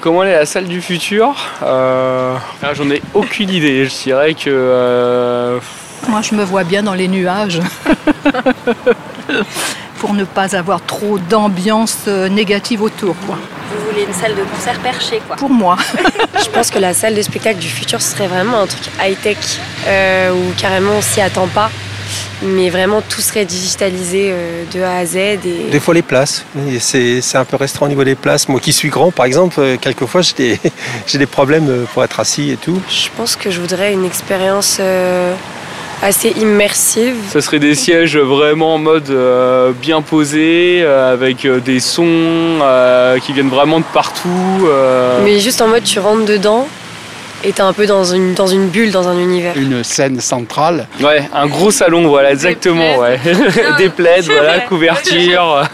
comment 0.01 0.23
est 0.23 0.31
la 0.31 0.45
salle 0.45 0.65
du 0.65 0.81
futur? 0.81 1.35
Ah, 1.61 2.39
J'en 2.73 2.89
ai 2.89 3.01
aucune 3.13 3.49
idée. 3.49 3.85
Je 3.85 4.03
dirais 4.03 4.33
que. 4.33 5.59
Moi, 6.07 6.21
je 6.21 6.33
me 6.33 6.43
vois 6.43 6.63
bien 6.63 6.81
dans 6.81 6.95
les 6.95 7.07
nuages. 7.07 7.61
pour 9.99 10.13
ne 10.13 10.23
pas 10.23 10.55
avoir 10.55 10.81
trop 10.83 11.19
d'ambiance 11.19 11.97
euh, 12.07 12.29
négative 12.29 12.81
autour. 12.81 13.15
Quoi. 13.27 13.37
Vous 13.71 13.91
voulez 13.91 14.05
une 14.05 14.13
salle 14.13 14.33
de 14.33 14.43
concert 14.43 14.79
perchée 14.79 15.21
quoi 15.27 15.35
Pour 15.35 15.49
moi. 15.49 15.77
Je 16.43 16.49
pense 16.49 16.71
que 16.71 16.79
la 16.79 16.93
salle 16.93 17.15
de 17.15 17.21
spectacle 17.21 17.59
du 17.59 17.67
futur 17.67 18.01
serait 18.01 18.27
vraiment 18.27 18.61
un 18.61 18.67
truc 18.67 18.89
high-tech 18.99 19.37
euh, 19.87 20.31
où 20.31 20.53
carrément 20.57 20.93
on 20.97 21.01
s'y 21.01 21.21
attend 21.21 21.47
pas. 21.47 21.69
Mais 22.41 22.69
vraiment 22.69 23.01
tout 23.01 23.19
serait 23.19 23.43
digitalisé 23.43 24.29
euh, 24.31 24.63
de 24.73 24.81
A 24.81 24.97
à 24.99 25.05
Z. 25.05 25.15
Et... 25.17 25.69
Des 25.69 25.79
fois 25.81 25.93
les 25.93 26.01
places, 26.01 26.45
c'est 26.79 27.35
un 27.35 27.45
peu 27.45 27.57
restreint 27.57 27.85
au 27.85 27.89
niveau 27.89 28.05
des 28.05 28.15
places. 28.15 28.47
Moi 28.47 28.61
qui 28.61 28.71
suis 28.71 28.89
grand 28.89 29.11
par 29.11 29.25
exemple, 29.25 29.77
quelquefois 29.81 30.21
j'ai 30.21 30.33
des, 30.33 30.59
des, 31.17 31.25
problèmes 31.25 31.85
pour 31.93 32.03
être 32.05 32.21
assis 32.21 32.51
et 32.51 32.57
tout. 32.57 32.81
Je 32.89 33.09
pense 33.17 33.35
que 33.35 33.51
je 33.51 33.59
voudrais 33.59 33.91
une 33.91 34.05
expérience 34.05 34.79
assez 36.01 36.29
immersive. 36.29 37.15
Ce 37.31 37.41
serait 37.41 37.59
des 37.59 37.75
sièges 37.75 38.17
vraiment 38.17 38.75
en 38.75 38.77
mode 38.77 39.09
euh, 39.09 39.71
bien 39.73 40.01
posé, 40.01 40.81
euh, 40.81 41.13
avec 41.13 41.45
euh, 41.45 41.59
des 41.59 41.79
sons 41.79 42.59
qui 43.21 43.33
viennent 43.33 43.49
vraiment 43.49 43.79
de 43.79 43.85
partout. 43.93 44.67
Mais 45.23 45.39
juste 45.39 45.61
en 45.61 45.67
mode 45.67 45.83
tu 45.83 45.99
rentres 45.99 46.25
dedans 46.25 46.67
et 47.43 47.53
t'es 47.53 47.61
un 47.61 47.73
peu 47.73 47.85
dans 47.85 48.03
une, 48.03 48.33
dans 48.33 48.47
une 48.47 48.67
bulle, 48.67 48.91
dans 48.91 49.07
un 49.07 49.17
univers. 49.17 49.55
Une 49.55 49.83
scène 49.83 50.19
centrale. 50.19 50.87
Ouais, 51.01 51.23
un 51.33 51.47
gros 51.47 51.71
salon, 51.71 52.07
voilà, 52.07 52.31
exactement. 52.31 52.97
Ouais. 52.97 53.19
des 53.77 53.89
plaids, 53.89 54.21
voilà, 54.21 54.59
couverture. 54.61 55.63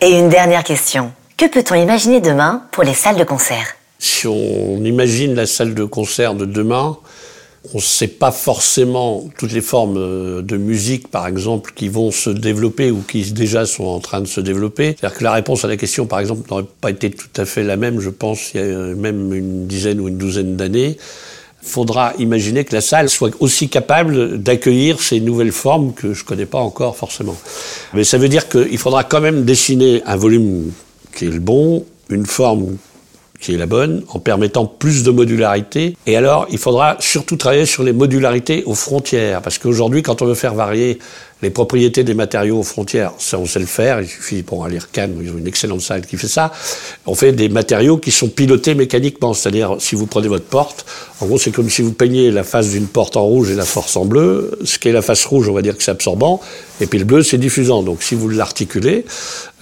Et 0.00 0.10
une 0.10 0.28
dernière 0.28 0.62
question. 0.62 1.12
Que 1.36 1.46
peut-on 1.46 1.74
imaginer 1.74 2.20
demain 2.20 2.62
pour 2.70 2.84
les 2.84 2.94
salles 2.94 3.16
de 3.16 3.24
concert? 3.24 3.74
Si 3.98 4.26
on 4.26 4.84
imagine 4.84 5.34
la 5.34 5.46
salle 5.46 5.74
de 5.74 5.84
concert 5.84 6.34
de 6.34 6.44
demain, 6.44 6.96
on 7.72 7.78
ne 7.78 7.82
sait 7.82 8.08
pas 8.08 8.30
forcément 8.30 9.24
toutes 9.38 9.52
les 9.52 9.62
formes 9.62 9.96
euh, 9.96 10.42
de 10.42 10.56
musique, 10.56 11.08
par 11.08 11.26
exemple, 11.26 11.72
qui 11.74 11.88
vont 11.88 12.10
se 12.10 12.30
développer 12.30 12.90
ou 12.90 13.00
qui 13.00 13.32
déjà 13.32 13.64
sont 13.64 13.84
en 13.84 14.00
train 14.00 14.20
de 14.20 14.26
se 14.26 14.40
développer. 14.40 14.96
C'est-à-dire 14.98 15.18
que 15.18 15.24
la 15.24 15.32
réponse 15.32 15.64
à 15.64 15.68
la 15.68 15.76
question, 15.76 16.06
par 16.06 16.20
exemple, 16.20 16.48
n'aurait 16.50 16.66
pas 16.80 16.90
été 16.90 17.10
tout 17.10 17.28
à 17.36 17.44
fait 17.46 17.62
la 17.62 17.76
même, 17.76 18.00
je 18.00 18.10
pense, 18.10 18.52
il 18.52 18.60
y 18.60 18.64
a 18.64 18.94
même 18.94 19.32
une 19.32 19.66
dizaine 19.66 20.00
ou 20.00 20.08
une 20.08 20.18
douzaine 20.18 20.56
d'années. 20.56 20.98
Il 21.62 21.68
faudra 21.68 22.12
imaginer 22.18 22.64
que 22.64 22.74
la 22.74 22.82
salle 22.82 23.08
soit 23.08 23.30
aussi 23.40 23.70
capable 23.70 24.42
d'accueillir 24.42 25.00
ces 25.00 25.20
nouvelles 25.20 25.52
formes 25.52 25.94
que 25.94 26.12
je 26.12 26.22
ne 26.22 26.26
connais 26.26 26.46
pas 26.46 26.58
encore 26.58 26.96
forcément. 26.96 27.36
Mais 27.94 28.04
ça 28.04 28.18
veut 28.18 28.28
dire 28.28 28.50
qu'il 28.50 28.76
faudra 28.76 29.04
quand 29.04 29.22
même 29.22 29.44
dessiner 29.46 30.02
un 30.04 30.16
volume 30.16 30.72
qui 31.16 31.24
est 31.24 31.30
le 31.30 31.40
bon, 31.40 31.86
une 32.10 32.26
forme 32.26 32.76
qui 33.44 33.52
est 33.52 33.58
la 33.58 33.66
bonne, 33.66 34.02
en 34.08 34.20
permettant 34.20 34.64
plus 34.64 35.02
de 35.02 35.10
modularité. 35.10 35.96
Et 36.06 36.16
alors, 36.16 36.46
il 36.50 36.56
faudra 36.56 36.96
surtout 36.98 37.36
travailler 37.36 37.66
sur 37.66 37.82
les 37.82 37.92
modularités 37.92 38.62
aux 38.64 38.74
frontières, 38.74 39.42
parce 39.42 39.58
qu'aujourd'hui, 39.58 40.02
quand 40.02 40.22
on 40.22 40.24
veut 40.24 40.34
faire 40.34 40.54
varier 40.54 40.98
les 41.44 41.50
propriétés 41.50 42.04
des 42.04 42.14
matériaux 42.14 42.60
aux 42.60 42.64
frontières, 42.64 43.12
ça 43.18 43.38
on 43.38 43.44
sait 43.44 43.60
le 43.60 43.66
faire, 43.66 44.00
il 44.00 44.08
suffit, 44.08 44.42
bon, 44.42 44.64
à 44.64 44.70
Cannes, 44.92 45.18
ils 45.22 45.30
ont 45.30 45.36
une 45.36 45.46
excellente 45.46 45.82
salle 45.82 46.06
qui 46.06 46.16
fait 46.16 46.26
ça, 46.26 46.52
on 47.04 47.14
fait 47.14 47.32
des 47.32 47.50
matériaux 47.50 47.98
qui 47.98 48.10
sont 48.10 48.28
pilotés 48.28 48.74
mécaniquement, 48.74 49.34
c'est-à-dire 49.34 49.76
si 49.78 49.94
vous 49.94 50.06
prenez 50.06 50.28
votre 50.28 50.46
porte, 50.46 50.86
en 51.20 51.26
gros 51.26 51.38
c'est 51.38 51.50
comme 51.50 51.68
si 51.68 51.82
vous 51.82 51.92
peignez 51.92 52.30
la 52.30 52.44
face 52.44 52.70
d'une 52.70 52.86
porte 52.86 53.18
en 53.18 53.24
rouge 53.24 53.50
et 53.50 53.54
la 53.54 53.66
force 53.66 53.94
en 53.96 54.06
bleu, 54.06 54.58
ce 54.64 54.78
qui 54.78 54.88
est 54.88 54.92
la 54.92 55.02
face 55.02 55.26
rouge 55.26 55.48
on 55.50 55.52
va 55.52 55.60
dire 55.60 55.76
que 55.76 55.82
c'est 55.82 55.90
absorbant, 55.90 56.40
et 56.80 56.86
puis 56.86 56.98
le 56.98 57.04
bleu 57.04 57.22
c'est 57.22 57.36
diffusant, 57.36 57.82
donc 57.82 58.02
si 58.02 58.14
vous 58.14 58.30
l'articulez, 58.30 59.04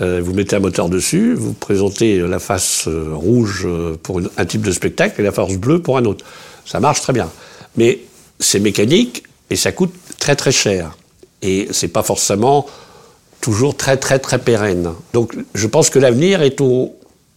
euh, 0.01 0.21
vous 0.25 0.35
mettez 0.35 0.55
un 0.55 0.61
moteur 0.61 0.89
dessus, 0.89 1.35
vous 1.35 1.53
présentez 1.53 2.19
la 2.19 2.39
face 2.39 2.85
euh, 2.87 3.11
rouge 3.13 3.65
euh, 3.67 3.97
pour 4.01 4.21
un 4.37 4.45
type 4.47 4.63
de 4.63 4.71
spectacle 4.71 5.21
et 5.21 5.25
la 5.25 5.33
face 5.33 5.57
bleue 5.57 5.83
pour 5.83 5.99
un 5.99 6.05
autre. 6.05 6.25
Ça 6.65 6.79
marche 6.79 7.01
très 7.01 7.13
bien. 7.13 7.29
Mais 7.77 7.99
c'est 8.39 8.61
mécanique 8.61 9.25
et 9.51 9.57
ça 9.57 9.73
coûte 9.73 9.93
très 10.19 10.37
très 10.37 10.53
cher 10.53 10.97
et 11.43 11.69
c'est 11.71 11.89
pas 11.89 12.03
forcément 12.03 12.67
toujours 13.41 13.77
très 13.77 13.97
très 13.97 14.19
très 14.19 14.39
pérenne. 14.39 14.91
Donc 15.13 15.35
je 15.55 15.67
pense 15.67 15.91
que 15.91 15.99
l'avenir 15.99 16.43
est 16.43 16.61
au 16.61 16.95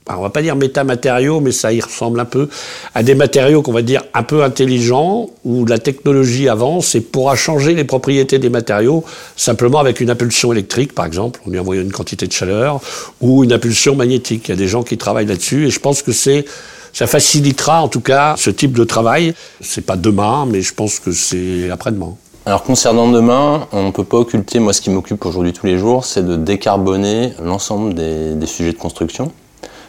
on 0.07 0.21
va 0.21 0.29
pas 0.29 0.41
dire 0.41 0.55
métamatériaux, 0.55 1.39
mais 1.39 1.51
ça 1.51 1.73
y 1.73 1.81
ressemble 1.81 2.19
un 2.19 2.25
peu 2.25 2.47
à 2.93 3.01
des 3.01 3.15
matériaux 3.15 3.61
qu'on 3.61 3.73
va 3.73 3.81
dire 3.81 4.03
un 4.13 4.23
peu 4.23 4.43
intelligents, 4.43 5.29
où 5.43 5.65
la 5.65 5.79
technologie 5.79 6.47
avance 6.47 6.95
et 6.95 7.01
pourra 7.01 7.35
changer 7.35 7.73
les 7.73 7.85
propriétés 7.85 8.37
des 8.37 8.49
matériaux 8.49 9.03
simplement 9.35 9.79
avec 9.79 9.99
une 10.01 10.09
impulsion 10.09 10.51
électrique, 10.51 10.93
par 10.93 11.05
exemple, 11.05 11.39
on 11.45 11.49
lui 11.49 11.59
envoie 11.59 11.77
une 11.77 11.91
quantité 11.91 12.27
de 12.27 12.31
chaleur, 12.31 12.81
ou 13.19 13.43
une 13.43 13.53
impulsion 13.53 13.95
magnétique. 13.95 14.47
Il 14.47 14.51
y 14.51 14.53
a 14.53 14.57
des 14.57 14.67
gens 14.67 14.83
qui 14.83 14.97
travaillent 14.97 15.25
là-dessus, 15.25 15.67
et 15.67 15.69
je 15.71 15.79
pense 15.79 16.01
que 16.01 16.11
c'est 16.11 16.45
ça 16.93 17.07
facilitera 17.07 17.81
en 17.81 17.89
tout 17.89 17.99
cas 17.99 18.35
ce 18.37 18.49
type 18.49 18.71
de 18.71 18.85
travail. 18.85 19.33
C'est 19.59 19.85
pas 19.85 19.97
demain, 19.97 20.45
mais 20.49 20.61
je 20.61 20.73
pense 20.73 20.99
que 20.99 21.11
c'est 21.11 21.69
après-demain. 21.69 22.15
Alors 22.47 22.61
concernant 22.61 23.07
demain, 23.07 23.67
on 23.71 23.87
ne 23.87 23.91
peut 23.91 24.03
pas 24.03 24.17
occulter, 24.17 24.59
moi 24.59 24.71
ce 24.71 24.79
qui 24.79 24.91
m'occupe 24.91 25.25
aujourd'hui 25.25 25.51
tous 25.51 25.65
les 25.65 25.79
jours, 25.79 26.05
c'est 26.05 26.23
de 26.23 26.35
décarboner 26.35 27.33
l'ensemble 27.41 27.95
des, 27.95 28.45
sujets 28.45 28.71
de 28.71 28.77
construction, 28.77 29.31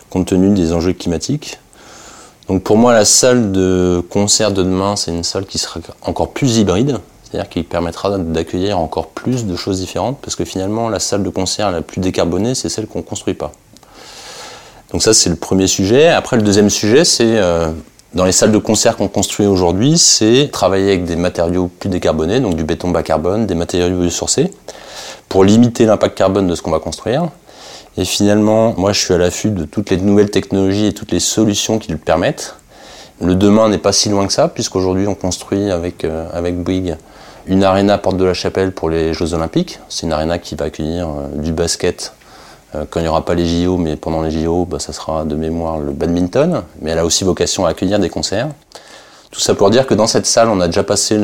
compte 0.08 0.28
tenu 0.28 0.54
des 0.54 0.72
enjeux 0.72 0.94
climatiques. 0.94 1.58
Donc 2.48 2.62
pour 2.62 2.78
moi, 2.78 2.94
la 2.94 3.04
salle 3.04 3.52
de 3.52 4.02
concert 4.08 4.52
de 4.52 4.62
demain, 4.62 4.96
c'est 4.96 5.10
une 5.10 5.22
salle 5.22 5.44
qui 5.44 5.58
sera 5.58 5.80
encore 6.00 6.30
plus 6.30 6.56
hybride, 6.56 6.98
c'est-à-dire 7.24 7.50
qui 7.50 7.62
permettra 7.62 8.16
d'accueillir 8.16 8.78
encore 8.78 9.08
plus 9.08 9.44
de 9.44 9.54
choses 9.54 9.80
différentes, 9.80 10.18
parce 10.22 10.34
que 10.34 10.46
finalement, 10.46 10.88
la 10.88 10.98
salle 10.98 11.24
de 11.24 11.28
concert 11.28 11.70
la 11.70 11.82
plus 11.82 12.00
décarbonée, 12.00 12.54
c'est 12.54 12.70
celle 12.70 12.86
qu'on 12.86 13.00
ne 13.00 13.04
construit 13.04 13.34
pas. 13.34 13.52
Donc 14.92 15.02
ça, 15.02 15.12
c'est 15.12 15.28
le 15.28 15.36
premier 15.36 15.66
sujet. 15.66 16.08
Après, 16.08 16.36
le 16.36 16.42
deuxième 16.42 16.70
sujet, 16.70 17.04
c'est 17.04 17.36
euh, 17.36 17.70
dans 18.14 18.24
les 18.24 18.32
salles 18.32 18.52
de 18.52 18.58
concert 18.58 18.96
qu'on 18.96 19.08
construit 19.08 19.46
aujourd'hui, 19.46 19.98
c'est 19.98 20.48
travailler 20.52 20.88
avec 20.88 21.04
des 21.04 21.16
matériaux 21.16 21.70
plus 21.78 21.88
décarbonés, 21.88 22.40
donc 22.40 22.54
du 22.54 22.64
béton 22.64 22.90
bas 22.90 23.02
carbone, 23.02 23.46
des 23.46 23.54
matériaux 23.54 23.98
biosourcés, 23.98 24.50
pour 25.28 25.44
limiter 25.44 25.86
l'impact 25.86 26.16
carbone 26.16 26.46
de 26.46 26.54
ce 26.54 26.62
qu'on 26.62 26.70
va 26.70 26.78
construire. 26.78 27.28
Et 27.98 28.04
finalement, 28.04 28.74
moi 28.76 28.92
je 28.92 29.00
suis 29.00 29.14
à 29.14 29.18
l'affût 29.18 29.50
de 29.50 29.64
toutes 29.64 29.90
les 29.90 29.96
nouvelles 29.96 30.30
technologies 30.30 30.86
et 30.86 30.92
toutes 30.92 31.12
les 31.12 31.20
solutions 31.20 31.78
qui 31.78 31.90
le 31.90 31.98
permettent. 31.98 32.56
Le 33.20 33.34
demain 33.34 33.68
n'est 33.68 33.78
pas 33.78 33.92
si 33.92 34.08
loin 34.10 34.26
que 34.26 34.32
ça, 34.32 34.48
puisqu'aujourd'hui 34.48 35.06
on 35.06 35.14
construit 35.14 35.70
avec, 35.70 36.04
euh, 36.04 36.52
Bouygues 36.52 36.96
une 37.46 37.62
aréna 37.62 37.96
Porte 37.96 38.16
de 38.16 38.24
la 38.24 38.34
Chapelle 38.34 38.72
pour 38.72 38.90
les 38.90 39.14
Jeux 39.14 39.32
Olympiques. 39.32 39.78
C'est 39.88 40.06
une 40.06 40.12
aréna 40.12 40.38
qui 40.38 40.56
va 40.56 40.66
accueillir 40.66 41.08
euh, 41.08 41.28
du 41.36 41.52
basket, 41.52 42.12
quand 42.90 43.00
il 43.00 43.05
n'y 43.05 43.09
aura 43.09 43.24
pas 43.24 43.35
les 43.35 43.46
JO, 43.46 43.76
mais 43.76 43.96
pendant 43.96 44.22
les 44.22 44.31
JO, 44.31 44.66
bah, 44.66 44.79
ça 44.79 44.92
sera 44.92 45.24
de 45.24 45.35
mémoire 45.35 45.79
le 45.79 45.92
badminton, 45.92 46.62
mais 46.83 46.90
elle 46.90 46.98
a 46.98 47.05
aussi 47.05 47.24
vocation 47.24 47.64
à 47.64 47.70
accueillir 47.70 47.98
des 47.98 48.11
concerts. 48.11 48.48
Tout 49.31 49.40
ça 49.40 49.55
pour 49.55 49.70
dire 49.70 49.87
que 49.87 49.94
dans 49.94 50.07
cette 50.07 50.26
salle, 50.26 50.48
on 50.48 50.61
a 50.61 50.66
déjà 50.66 50.83
passé 50.83 51.20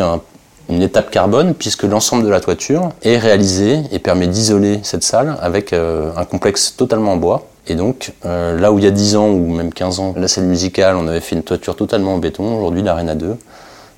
une 0.68 0.82
étape 0.82 1.10
carbone, 1.10 1.54
puisque 1.54 1.84
l'ensemble 1.84 2.24
de 2.24 2.28
la 2.28 2.40
toiture 2.40 2.90
est 3.02 3.18
réalisé 3.18 3.80
et 3.90 3.98
permet 3.98 4.26
d'isoler 4.26 4.80
cette 4.82 5.02
salle 5.02 5.36
avec 5.40 5.72
euh, 5.72 6.12
un 6.16 6.24
complexe 6.24 6.74
totalement 6.76 7.12
en 7.12 7.16
bois. 7.16 7.46
Et 7.68 7.74
donc, 7.74 8.12
euh, 8.24 8.58
là 8.58 8.72
où 8.72 8.78
il 8.78 8.84
y 8.84 8.88
a 8.88 8.90
10 8.90 9.16
ans 9.16 9.28
ou 9.28 9.46
même 9.46 9.72
15 9.72 10.00
ans, 10.00 10.14
la 10.16 10.28
scène 10.28 10.46
musicale, 10.46 10.96
on 10.96 11.06
avait 11.06 11.20
fait 11.20 11.36
une 11.36 11.42
toiture 11.42 11.76
totalement 11.76 12.14
en 12.14 12.18
béton, 12.18 12.56
aujourd'hui 12.58 12.82
l'Arena 12.82 13.14
2, 13.14 13.36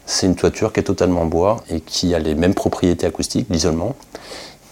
c'est 0.06 0.26
une 0.26 0.36
toiture 0.36 0.72
qui 0.72 0.80
est 0.80 0.84
totalement 0.84 1.22
en 1.22 1.26
bois 1.26 1.56
et 1.70 1.80
qui 1.80 2.14
a 2.14 2.18
les 2.18 2.34
mêmes 2.34 2.54
propriétés 2.54 3.06
acoustiques, 3.06 3.46
l'isolement. 3.48 3.94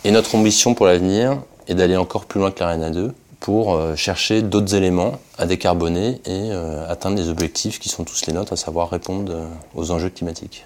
Et 0.05 0.11
notre 0.11 0.35
ambition 0.35 0.75
pour 0.75 0.87
l'avenir, 0.87 1.39
et 1.69 1.75
d'aller 1.75 1.97
encore 1.97 2.25
plus 2.25 2.41
loin 2.41 2.51
que 2.51 2.61
l'Arena 2.61 2.91
2 2.91 3.13
pour 3.43 3.75
euh, 3.75 3.97
chercher 3.97 4.41
d'autres 4.41 4.75
éléments 4.75 5.19
à 5.37 5.47
décarboner 5.47 6.21
et 6.25 6.51
euh, 6.51 6.89
atteindre 6.89 7.17
les 7.17 7.29
objectifs 7.29 7.81
qui 7.81 7.89
sont 7.89 8.05
tous 8.05 8.25
les 8.27 8.33
nôtres, 8.33 8.53
à 8.53 8.57
savoir 8.57 8.89
répondre 8.89 9.33
euh, 9.35 9.47
aux 9.75 9.91
enjeux 9.91 10.11
climatiques. 10.11 10.65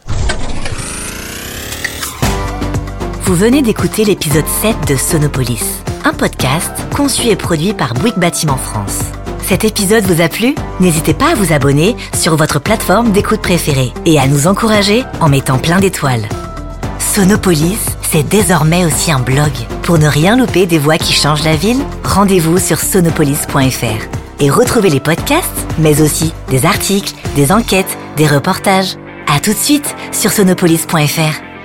Vous 3.22 3.34
venez 3.34 3.62
d'écouter 3.62 4.04
l'épisode 4.04 4.46
7 4.60 4.76
de 4.88 4.94
Sonopolis, 4.94 5.82
un 6.04 6.12
podcast 6.12 6.70
conçu 6.94 7.28
et 7.28 7.36
produit 7.36 7.72
par 7.72 7.94
Bouygues 7.94 8.18
Bâtiment 8.18 8.58
France. 8.58 9.00
Cet 9.42 9.64
épisode 9.64 10.04
vous 10.04 10.20
a 10.20 10.28
plu? 10.28 10.54
N'hésitez 10.78 11.14
pas 11.14 11.32
à 11.32 11.34
vous 11.34 11.52
abonner 11.52 11.96
sur 12.14 12.36
votre 12.36 12.60
plateforme 12.60 13.10
d'écoute 13.12 13.40
préférée 13.40 13.92
et 14.04 14.18
à 14.18 14.26
nous 14.26 14.48
encourager 14.48 15.02
en 15.20 15.28
mettant 15.28 15.58
plein 15.58 15.80
d'étoiles. 15.80 16.28
Sonopolis, 16.98 17.95
c'est 18.10 18.22
désormais 18.22 18.84
aussi 18.84 19.10
un 19.10 19.20
blog. 19.20 19.52
Pour 19.82 19.98
ne 19.98 20.06
rien 20.06 20.36
louper 20.36 20.66
des 20.66 20.78
voix 20.78 20.98
qui 20.98 21.12
changent 21.12 21.44
la 21.44 21.56
ville, 21.56 21.80
rendez-vous 22.04 22.58
sur 22.58 22.78
sonopolis.fr 22.78 24.16
et 24.38 24.50
retrouvez 24.50 24.90
les 24.90 25.00
podcasts, 25.00 25.66
mais 25.78 26.02
aussi 26.02 26.32
des 26.48 26.66
articles, 26.66 27.14
des 27.34 27.52
enquêtes, 27.52 27.98
des 28.16 28.26
reportages. 28.26 28.96
À 29.26 29.40
tout 29.40 29.52
de 29.52 29.58
suite 29.58 29.94
sur 30.12 30.30
sonopolis.fr. 30.30 31.55